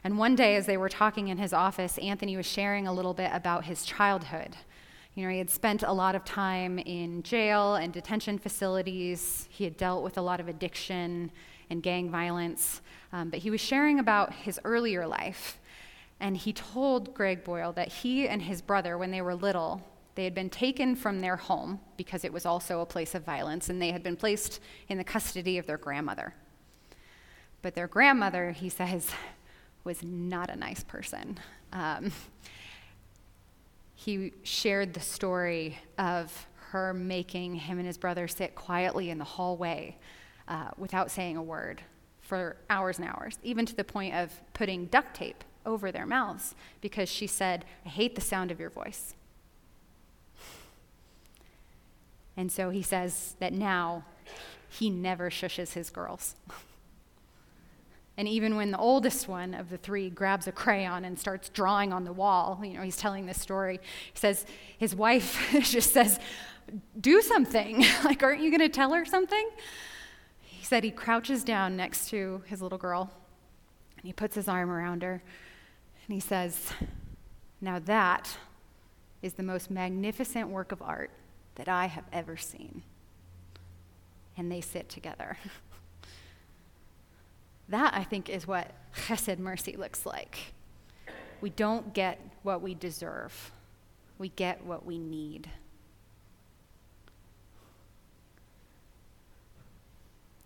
And 0.05 0.19
one 0.19 0.35
day, 0.35 0.57
as 0.57 0.67
they 0.67 0.77
were 0.77 0.89
talking 0.89 1.29
in 1.29 1.39
his 1.39 1.53
office, 1.53 1.97
Anthony 1.99 2.37
was 2.37 2.45
sharing 2.45 2.87
a 2.87 2.93
little 2.93 3.15
bit 3.15 3.31
about 3.33 3.65
his 3.65 3.85
childhood. 3.85 4.57
You 5.15 5.25
know, 5.25 5.31
he 5.31 5.39
had 5.39 5.51
spent 5.51 5.83
a 5.83 5.93
lot 5.93 6.15
of 6.15 6.25
time 6.25 6.79
in 6.79 7.23
jail 7.23 7.75
and 7.75 7.93
detention 7.93 8.39
facilities. 8.39 9.47
He 9.51 9.65
had 9.65 9.77
dealt 9.77 10.03
with 10.03 10.17
a 10.17 10.23
lot 10.23 10.41
of 10.41 10.49
addiction 10.49 11.31
and 11.69 11.83
gang 11.83 12.11
violence. 12.11 12.81
Um, 13.13 13.29
but 13.29 13.41
he 13.41 13.51
was 13.51 13.61
sharing 13.61 13.99
about 13.99 14.33
his 14.33 14.59
earlier 14.65 15.07
life. 15.07 15.59
And 16.19 16.37
he 16.37 16.53
told 16.53 17.13
Greg 17.13 17.45
Boyle 17.45 17.73
that 17.73 17.89
he 17.89 18.27
and 18.27 18.41
his 18.41 18.63
brother, 18.63 18.97
when 18.97 19.11
they 19.11 19.21
were 19.21 19.35
little, 19.35 19.83
they 20.15 20.25
had 20.25 20.35
been 20.35 20.51
taken 20.51 20.95
from 20.95 21.21
their 21.21 21.37
home 21.37 21.81
because 21.97 22.25
it 22.25 22.33
was 22.33 22.47
also 22.47 22.81
a 22.81 22.87
place 22.87 23.15
of 23.15 23.25
violence, 23.25 23.69
and 23.69 23.81
they 23.81 23.91
had 23.91 24.03
been 24.03 24.17
placed 24.17 24.61
in 24.89 24.99
the 24.99 25.05
custody 25.05 25.59
of 25.59 25.67
their 25.67 25.79
grandmother. 25.79 26.35
But 27.61 27.75
their 27.75 27.89
grandmother, 27.89 28.53
he 28.53 28.69
says, 28.69 29.11
was 29.85 30.03
not 30.03 30.51
a 30.51 30.57
nice 30.57 30.85
person. 30.85 31.39
Um, 31.73 32.13
he 34.05 34.33
shared 34.43 34.95
the 34.95 35.01
story 35.01 35.79
of 35.97 36.49
her 36.71 36.93
making 36.93 37.55
him 37.55 37.79
and 37.79 37.87
his 37.87 37.97
brother 37.97 38.27
sit 38.27 38.57
quietly 38.57 39.11
in 39.11 39.19
the 39.19 39.25
hallway 39.25 39.97
uh, 40.49 40.71
without 40.77 41.09
saying 41.09 41.37
a 41.37 41.43
word 41.43 41.81
for 42.21 42.57
hours 42.69 42.99
and 42.99 43.07
hours, 43.09 43.39
even 43.45 43.65
to 43.65 43.77
the 43.77 43.85
point 43.85 44.13
of 44.15 44.33
putting 44.55 44.87
duct 44.87 45.15
tape 45.15 45.45
over 45.65 45.93
their 45.93 46.05
mouths 46.05 46.57
because 46.81 47.09
she 47.09 47.29
said, 47.29 47.65
I 47.87 47.91
hate 47.91 48.17
the 48.17 48.21
sound 48.21 48.51
of 48.51 48.59
your 48.59 48.71
voice. 48.71 49.15
And 52.37 52.51
so 52.51 52.71
he 52.71 52.83
says 52.83 53.37
that 53.39 53.53
now 53.53 54.05
he 54.69 54.91
never 54.91 55.31
shushes 55.31 55.75
his 55.75 55.91
girls. 55.91 56.35
And 58.17 58.29
even 58.29 58.57
when 58.57 58.71
the 58.71 58.79
oldest 58.79 59.27
one 59.27 59.55
of 59.55 59.71
the 59.71 59.79
three 59.79 60.11
grabs 60.11 60.47
a 60.47 60.53
crayon 60.53 61.05
and 61.05 61.19
starts 61.19 61.49
drawing 61.49 61.93
on 61.93 62.05
the 62.05 62.13
wall, 62.13 62.61
you 62.63 62.75
know, 62.75 62.83
he's 62.83 62.97
telling 62.97 63.27
this 63.27 63.41
story. 63.41 63.81
He 64.13 64.19
says, 64.19 64.45
his 64.77 64.95
wife 64.95 65.49
just 65.63 65.93
says, 65.93 66.21
Do 67.01 67.23
something. 67.23 67.85
like, 68.05 68.23
aren't 68.23 68.43
you 68.43 68.51
going 68.51 68.61
to 68.61 68.69
tell 68.69 68.93
her 68.93 69.05
something? 69.05 69.49
He 70.43 70.65
said 70.65 70.85
he 70.85 70.91
crouches 70.91 71.43
down 71.43 71.77
next 71.77 72.11
to 72.11 72.43
his 72.47 72.61
little 72.61 72.79
girl 72.79 73.11
and 73.97 74.05
he 74.05 74.13
puts 74.13 74.35
his 74.35 74.49
arm 74.49 74.71
around 74.71 75.03
her 75.03 75.23
and 76.07 76.15
he 76.15 76.21
says, 76.21 76.73
Now 77.61 77.79
that 77.79 78.37
is 79.23 79.35
the 79.35 79.43
most 79.43 79.71
magnificent 79.71 80.49
work 80.49 80.73
of 80.73 80.83
art 80.83 81.11
that 81.55 81.69
I 81.69 81.87
have 81.87 82.05
ever 82.13 82.37
seen. 82.37 82.83
And 84.37 84.51
they 84.51 84.61
sit 84.61 84.89
together. 84.89 85.39
That, 87.73 87.95
I 87.95 88.05
think, 88.05 88.29
is 88.29 88.47
what 88.47 88.71
chesed 88.95 89.39
mercy 89.39 89.77
looks 89.77 90.05
like. 90.05 90.53
We 91.41 91.49
don't 91.49 91.95
get 91.95 92.21
what 92.43 92.61
we 92.61 92.75
deserve, 92.75 93.51
we 94.19 94.29
get 94.29 94.63
what 94.67 94.85
we 94.85 94.99
need. 94.99 95.49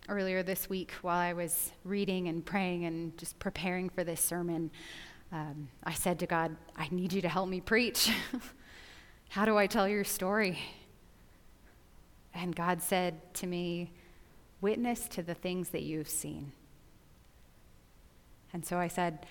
Earlier 0.09 0.45
this 0.45 0.71
week, 0.71 0.93
while 1.03 1.19
I 1.19 1.33
was 1.33 1.73
reading 1.83 2.29
and 2.29 2.47
praying 2.47 2.85
and 2.85 3.19
just 3.19 3.37
preparing 3.41 3.89
for 3.89 4.05
this 4.05 4.21
sermon, 4.21 4.71
um, 5.33 5.67
I 5.83 5.95
said 5.95 6.21
to 6.21 6.27
God, 6.27 6.57
I 6.77 6.87
need 6.93 7.13
you 7.13 7.23
to 7.23 7.29
help 7.29 7.49
me 7.49 7.61
preach. 7.61 8.09
How 9.31 9.45
do 9.45 9.59
I 9.59 9.67
tell 9.67 9.89
your 9.89 10.05
story? 10.05 10.61
And 12.33 12.55
God 12.55 12.81
said 12.81 13.35
to 13.35 13.49
me, 13.49 13.91
Witness 14.61 15.09
to 15.09 15.25
the 15.25 15.35
things 15.35 15.71
that 15.71 15.83
you've 15.83 16.09
seen. 16.09 16.53
And 18.57 18.65
so 18.65 18.79
I 18.79 18.89
said, 18.89 19.27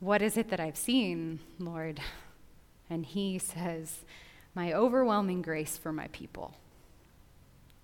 What 0.00 0.20
is 0.20 0.36
it 0.36 0.48
that 0.48 0.58
I've 0.58 0.76
seen, 0.76 1.38
Lord? 1.60 2.00
And 2.90 3.06
he 3.06 3.38
says, 3.38 4.04
My 4.52 4.72
overwhelming 4.72 5.42
grace 5.42 5.78
for 5.78 5.92
my 5.92 6.08
people 6.08 6.54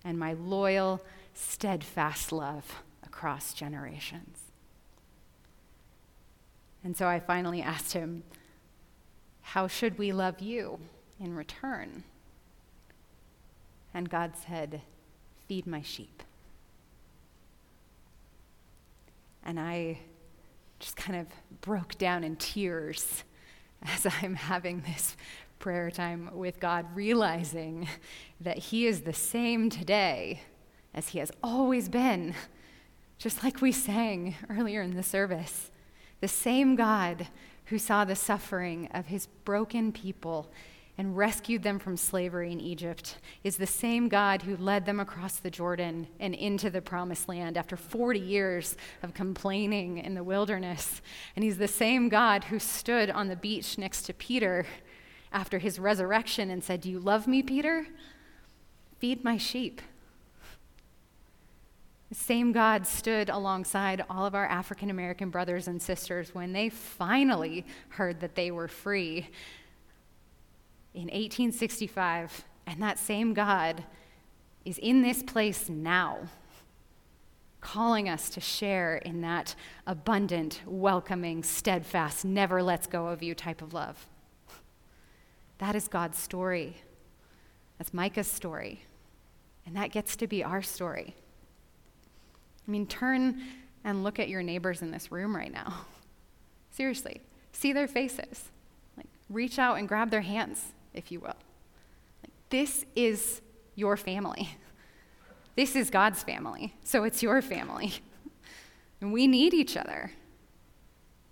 and 0.03 0.19
my 0.19 0.33
loyal, 0.33 1.01
steadfast 1.33 2.33
love 2.33 2.83
across 3.05 3.53
generations. 3.53 4.51
And 6.83 6.97
so 6.97 7.07
I 7.07 7.21
finally 7.21 7.61
asked 7.61 7.93
him, 7.93 8.23
How 9.43 9.67
should 9.67 9.97
we 9.97 10.11
love 10.11 10.41
you 10.41 10.79
in 11.21 11.35
return? 11.35 12.03
And 13.93 14.09
God 14.09 14.33
said, 14.45 14.81
Feed 15.47 15.67
my 15.67 15.81
sheep. 15.81 16.21
And 19.41 19.57
I 19.57 19.99
just 20.79 20.95
kind 20.95 21.19
of 21.19 21.27
broke 21.61 21.97
down 21.97 22.23
in 22.23 22.35
tears 22.35 23.23
as 23.83 24.05
I'm 24.21 24.35
having 24.35 24.81
this 24.81 25.15
prayer 25.59 25.89
time 25.89 26.29
with 26.33 26.59
God, 26.59 26.85
realizing 26.95 27.87
that 28.41 28.57
He 28.57 28.85
is 28.85 29.01
the 29.01 29.13
same 29.13 29.69
today 29.69 30.41
as 30.93 31.09
He 31.09 31.19
has 31.19 31.31
always 31.43 31.89
been, 31.89 32.33
just 33.17 33.43
like 33.43 33.61
we 33.61 33.71
sang 33.71 34.35
earlier 34.49 34.81
in 34.81 34.95
the 34.95 35.03
service. 35.03 35.71
The 36.21 36.27
same 36.27 36.75
God 36.75 37.27
who 37.65 37.79
saw 37.79 38.05
the 38.05 38.15
suffering 38.15 38.89
of 38.93 39.07
His 39.07 39.27
broken 39.43 39.91
people 39.91 40.51
and 40.97 41.17
rescued 41.17 41.63
them 41.63 41.77
from 41.77 41.97
slavery 41.97 42.51
in 42.51 42.61
Egypt 42.61 43.17
is 43.43 43.57
the 43.57 43.67
same 43.67 44.07
God 44.07 44.43
who 44.43 44.55
led 44.55 44.85
them 44.85 44.99
across 44.99 45.37
the 45.37 45.49
Jordan 45.49 46.07
and 46.19 46.33
into 46.33 46.69
the 46.69 46.81
promised 46.81 47.27
land 47.27 47.57
after 47.57 47.75
40 47.75 48.19
years 48.19 48.77
of 49.03 49.13
complaining 49.13 49.97
in 49.97 50.13
the 50.13 50.23
wilderness. 50.23 51.01
And 51.35 51.43
he's 51.43 51.57
the 51.57 51.67
same 51.67 52.07
God 52.07 52.45
who 52.45 52.59
stood 52.59 53.09
on 53.09 53.27
the 53.27 53.35
beach 53.35 53.77
next 53.77 54.03
to 54.03 54.13
Peter 54.13 54.65
after 55.33 55.59
his 55.59 55.79
resurrection 55.79 56.49
and 56.49 56.63
said, 56.63 56.81
Do 56.81 56.89
you 56.89 56.99
love 56.99 57.27
me, 57.27 57.43
Peter? 57.43 57.87
Feed 58.99 59.23
my 59.23 59.37
sheep. 59.37 59.81
The 62.07 62.15
same 62.15 62.53
God 62.53 62.87
stood 62.87 63.29
alongside 63.29 64.05
all 64.09 64.25
of 64.25 64.35
our 64.35 64.45
African 64.45 64.89
American 64.89 65.29
brothers 65.29 65.67
and 65.67 65.81
sisters 65.81 66.33
when 66.33 66.53
they 66.53 66.69
finally 66.69 67.65
heard 67.89 68.21
that 68.21 68.35
they 68.35 68.51
were 68.51 68.69
free 68.69 69.27
in 70.95 71.03
1865, 71.03 72.45
and 72.65 72.81
that 72.81 72.97
same 72.97 73.33
God 73.33 73.83
is 74.63 74.77
in 74.79 75.01
this 75.01 75.21
place 75.21 75.69
now, 75.69 76.29
calling 77.61 78.07
us 78.09 78.29
to 78.29 78.39
share 78.39 78.97
in 78.97 79.21
that 79.21 79.55
abundant, 79.85 80.61
welcoming, 80.65 81.43
steadfast, 81.43 82.23
never 82.23 82.63
lets 82.63 82.87
go 82.87 83.07
of 83.07 83.21
you 83.21 83.35
type 83.35 83.61
of 83.61 83.73
love. 83.73 84.07
That 85.57 85.75
is 85.75 85.87
God's 85.87 86.17
story. 86.17 86.77
That's 87.77 87.93
Micah's 87.93 88.27
story. 88.27 88.85
And 89.65 89.75
that 89.75 89.91
gets 89.91 90.15
to 90.17 90.27
be 90.27 90.43
our 90.43 90.61
story. 90.61 91.15
I 92.67 92.71
mean, 92.71 92.87
turn 92.87 93.41
and 93.83 94.03
look 94.03 94.19
at 94.19 94.29
your 94.29 94.43
neighbors 94.43 94.81
in 94.81 94.91
this 94.91 95.11
room 95.11 95.35
right 95.35 95.51
now. 95.51 95.85
Seriously, 96.71 97.21
see 97.51 97.73
their 97.73 97.87
faces. 97.87 98.49
Like, 98.97 99.07
reach 99.29 99.59
out 99.59 99.77
and 99.77 99.87
grab 99.87 100.09
their 100.09 100.21
hands, 100.21 100.73
if 100.95 101.11
you 101.11 101.19
will. 101.19 101.35
Like, 102.23 102.31
this 102.49 102.85
is 102.95 103.41
your 103.75 103.97
family. 103.97 104.49
This 105.55 105.77
is 105.77 105.89
God's 105.89 106.21
family, 106.21 106.75
so 106.83 107.05
it's 107.05 107.23
your 107.23 107.41
family. 107.41 107.93
And 109.01 109.13
we 109.13 109.27
need 109.27 109.53
each 109.53 109.77
other. 109.77 110.11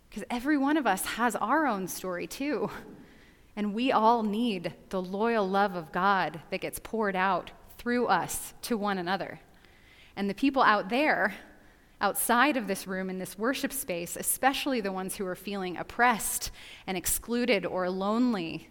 Because 0.07 0.23
every 0.29 0.57
one 0.57 0.77
of 0.77 0.85
us 0.85 1.03
has 1.05 1.35
our 1.35 1.65
own 1.65 1.87
story, 1.87 2.27
too. 2.27 2.69
And 3.55 3.73
we 3.73 3.91
all 3.91 4.23
need 4.23 4.73
the 4.89 5.01
loyal 5.01 5.47
love 5.47 5.75
of 5.75 5.91
God 5.91 6.39
that 6.49 6.61
gets 6.61 6.79
poured 6.79 7.15
out 7.15 7.51
through 7.77 8.07
us 8.07 8.53
to 8.63 8.77
one 8.77 8.97
another. 8.97 9.41
And 10.15 10.29
the 10.29 10.33
people 10.33 10.63
out 10.63 10.89
there, 10.89 11.35
outside 12.01 12.57
of 12.57 12.67
this 12.67 12.87
room 12.87 13.09
in 13.09 13.19
this 13.19 13.37
worship 13.37 13.71
space, 13.71 14.15
especially 14.15 14.81
the 14.81 14.91
ones 14.91 15.15
who 15.15 15.25
are 15.25 15.35
feeling 15.35 15.77
oppressed 15.77 16.49
and 16.87 16.97
excluded 16.97 17.65
or 17.65 17.89
lonely, 17.89 18.69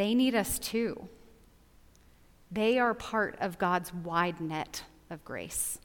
they 0.00 0.14
need 0.14 0.34
us 0.34 0.58
too. 0.58 1.10
They 2.50 2.78
are 2.78 2.94
part 2.94 3.36
of 3.38 3.58
God's 3.58 3.92
wide 3.92 4.40
net 4.40 4.84
of 5.10 5.22
grace, 5.26 5.78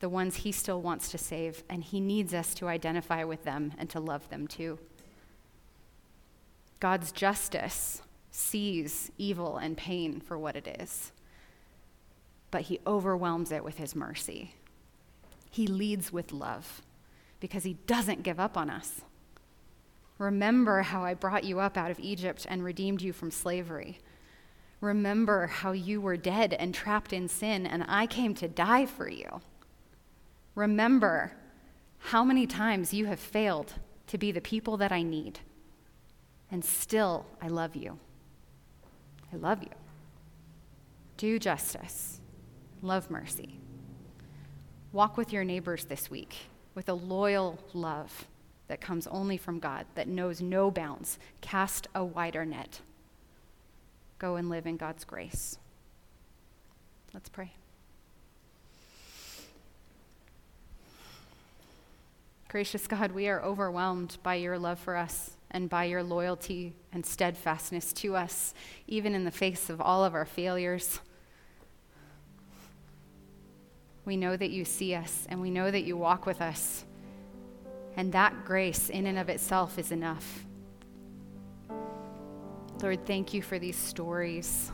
the 0.00 0.08
ones 0.08 0.36
He 0.36 0.50
still 0.50 0.80
wants 0.80 1.10
to 1.10 1.18
save, 1.18 1.62
and 1.68 1.84
He 1.84 2.00
needs 2.00 2.32
us 2.32 2.54
to 2.54 2.68
identify 2.68 3.22
with 3.22 3.44
them 3.44 3.74
and 3.76 3.90
to 3.90 4.00
love 4.00 4.30
them 4.30 4.46
too. 4.46 4.78
God's 6.80 7.12
justice 7.12 8.00
sees 8.30 9.12
evil 9.18 9.58
and 9.58 9.76
pain 9.76 10.22
for 10.22 10.38
what 10.38 10.56
it 10.56 10.78
is, 10.80 11.12
but 12.50 12.62
He 12.62 12.80
overwhelms 12.86 13.52
it 13.52 13.62
with 13.62 13.76
His 13.76 13.94
mercy. 13.94 14.54
He 15.50 15.66
leads 15.66 16.14
with 16.14 16.32
love 16.32 16.80
because 17.40 17.64
He 17.64 17.74
doesn't 17.86 18.22
give 18.22 18.40
up 18.40 18.56
on 18.56 18.70
us. 18.70 19.02
Remember 20.18 20.82
how 20.82 21.04
I 21.04 21.14
brought 21.14 21.44
you 21.44 21.58
up 21.60 21.76
out 21.76 21.90
of 21.90 21.98
Egypt 21.98 22.46
and 22.48 22.62
redeemed 22.62 23.02
you 23.02 23.12
from 23.12 23.30
slavery. 23.30 23.98
Remember 24.80 25.46
how 25.46 25.72
you 25.72 26.00
were 26.00 26.16
dead 26.16 26.52
and 26.54 26.74
trapped 26.74 27.12
in 27.12 27.28
sin, 27.28 27.66
and 27.66 27.84
I 27.88 28.06
came 28.06 28.34
to 28.34 28.48
die 28.48 28.86
for 28.86 29.08
you. 29.08 29.40
Remember 30.54 31.32
how 31.98 32.22
many 32.22 32.46
times 32.46 32.94
you 32.94 33.06
have 33.06 33.18
failed 33.18 33.72
to 34.06 34.18
be 34.18 34.30
the 34.30 34.40
people 34.40 34.76
that 34.76 34.92
I 34.92 35.02
need, 35.02 35.40
and 36.50 36.64
still 36.64 37.26
I 37.40 37.48
love 37.48 37.74
you. 37.74 37.98
I 39.32 39.36
love 39.36 39.62
you. 39.62 39.70
Do 41.16 41.38
justice, 41.38 42.20
love 42.82 43.10
mercy. 43.10 43.58
Walk 44.92 45.16
with 45.16 45.32
your 45.32 45.44
neighbors 45.44 45.86
this 45.86 46.08
week 46.08 46.36
with 46.74 46.88
a 46.88 46.94
loyal 46.94 47.58
love 47.72 48.26
that 48.68 48.80
comes 48.80 49.06
only 49.06 49.36
from 49.36 49.58
God, 49.58 49.86
that 49.94 50.08
knows 50.08 50.40
no 50.40 50.70
bounds. 50.70 51.18
Cast 51.40 51.86
a 51.94 52.04
wider 52.04 52.44
net 52.44 52.80
go 54.18 54.36
and 54.36 54.48
live 54.48 54.66
in 54.66 54.78
God's 54.78 55.04
grace. 55.04 55.58
Let's 57.12 57.28
pray. 57.28 57.52
Gracious 62.48 62.86
God, 62.86 63.12
we 63.12 63.28
are 63.28 63.42
overwhelmed 63.42 64.16
by 64.22 64.36
your 64.36 64.58
love 64.58 64.78
for 64.78 64.96
us 64.96 65.32
and 65.50 65.68
by 65.68 65.84
your 65.84 66.02
loyalty 66.02 66.72
and 66.92 67.04
steadfastness 67.04 67.92
to 67.92 68.16
us, 68.16 68.54
even 68.86 69.14
in 69.14 69.24
the 69.24 69.30
face 69.30 69.68
of 69.68 69.80
all 69.80 70.04
of 70.04 70.14
our 70.14 70.24
failures. 70.24 71.00
We 74.04 74.16
know 74.16 74.36
that 74.36 74.50
you 74.50 74.64
see 74.64 74.94
us 74.94 75.26
and 75.28 75.40
we 75.42 75.50
know 75.50 75.70
that 75.70 75.82
you 75.82 75.96
walk 75.96 76.26
with 76.26 76.40
us. 76.40 76.84
And 77.96 78.12
that 78.12 78.44
grace, 78.44 78.90
in 78.90 79.06
and 79.06 79.18
of 79.18 79.28
itself, 79.28 79.78
is 79.78 79.92
enough. 79.92 80.46
Lord, 82.82 83.06
thank 83.06 83.32
you 83.32 83.40
for 83.40 83.58
these 83.58 83.76
stories, 83.76 84.70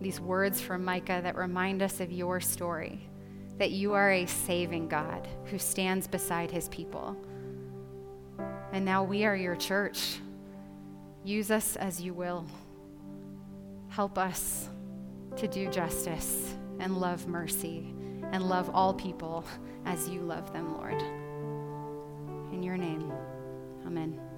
these 0.00 0.18
words 0.18 0.60
from 0.60 0.84
Micah 0.84 1.20
that 1.22 1.36
remind 1.36 1.82
us 1.82 2.00
of 2.00 2.10
your 2.10 2.40
story, 2.40 3.08
that 3.58 3.70
you 3.70 3.92
are 3.92 4.10
a 4.10 4.26
saving 4.26 4.88
God 4.88 5.28
who 5.44 5.58
stands 5.58 6.06
beside 6.06 6.50
his 6.50 6.68
people. 6.70 7.16
And 8.72 8.84
now 8.84 9.04
we 9.04 9.24
are 9.24 9.36
your 9.36 9.54
church. 9.54 10.18
Use 11.24 11.50
us 11.50 11.76
as 11.76 12.00
you 12.00 12.14
will. 12.14 12.46
Help 13.88 14.16
us 14.16 14.70
to 15.36 15.46
do 15.46 15.68
justice 15.68 16.54
and 16.80 16.96
love 16.96 17.28
mercy 17.28 17.94
and 18.32 18.48
love 18.48 18.70
all 18.74 18.94
people 18.94 19.44
as 19.84 20.08
you 20.08 20.22
love 20.22 20.52
them, 20.52 20.74
Lord. 20.74 21.00
In 22.52 22.62
your 22.62 22.76
name, 22.76 23.12
amen. 23.86 24.31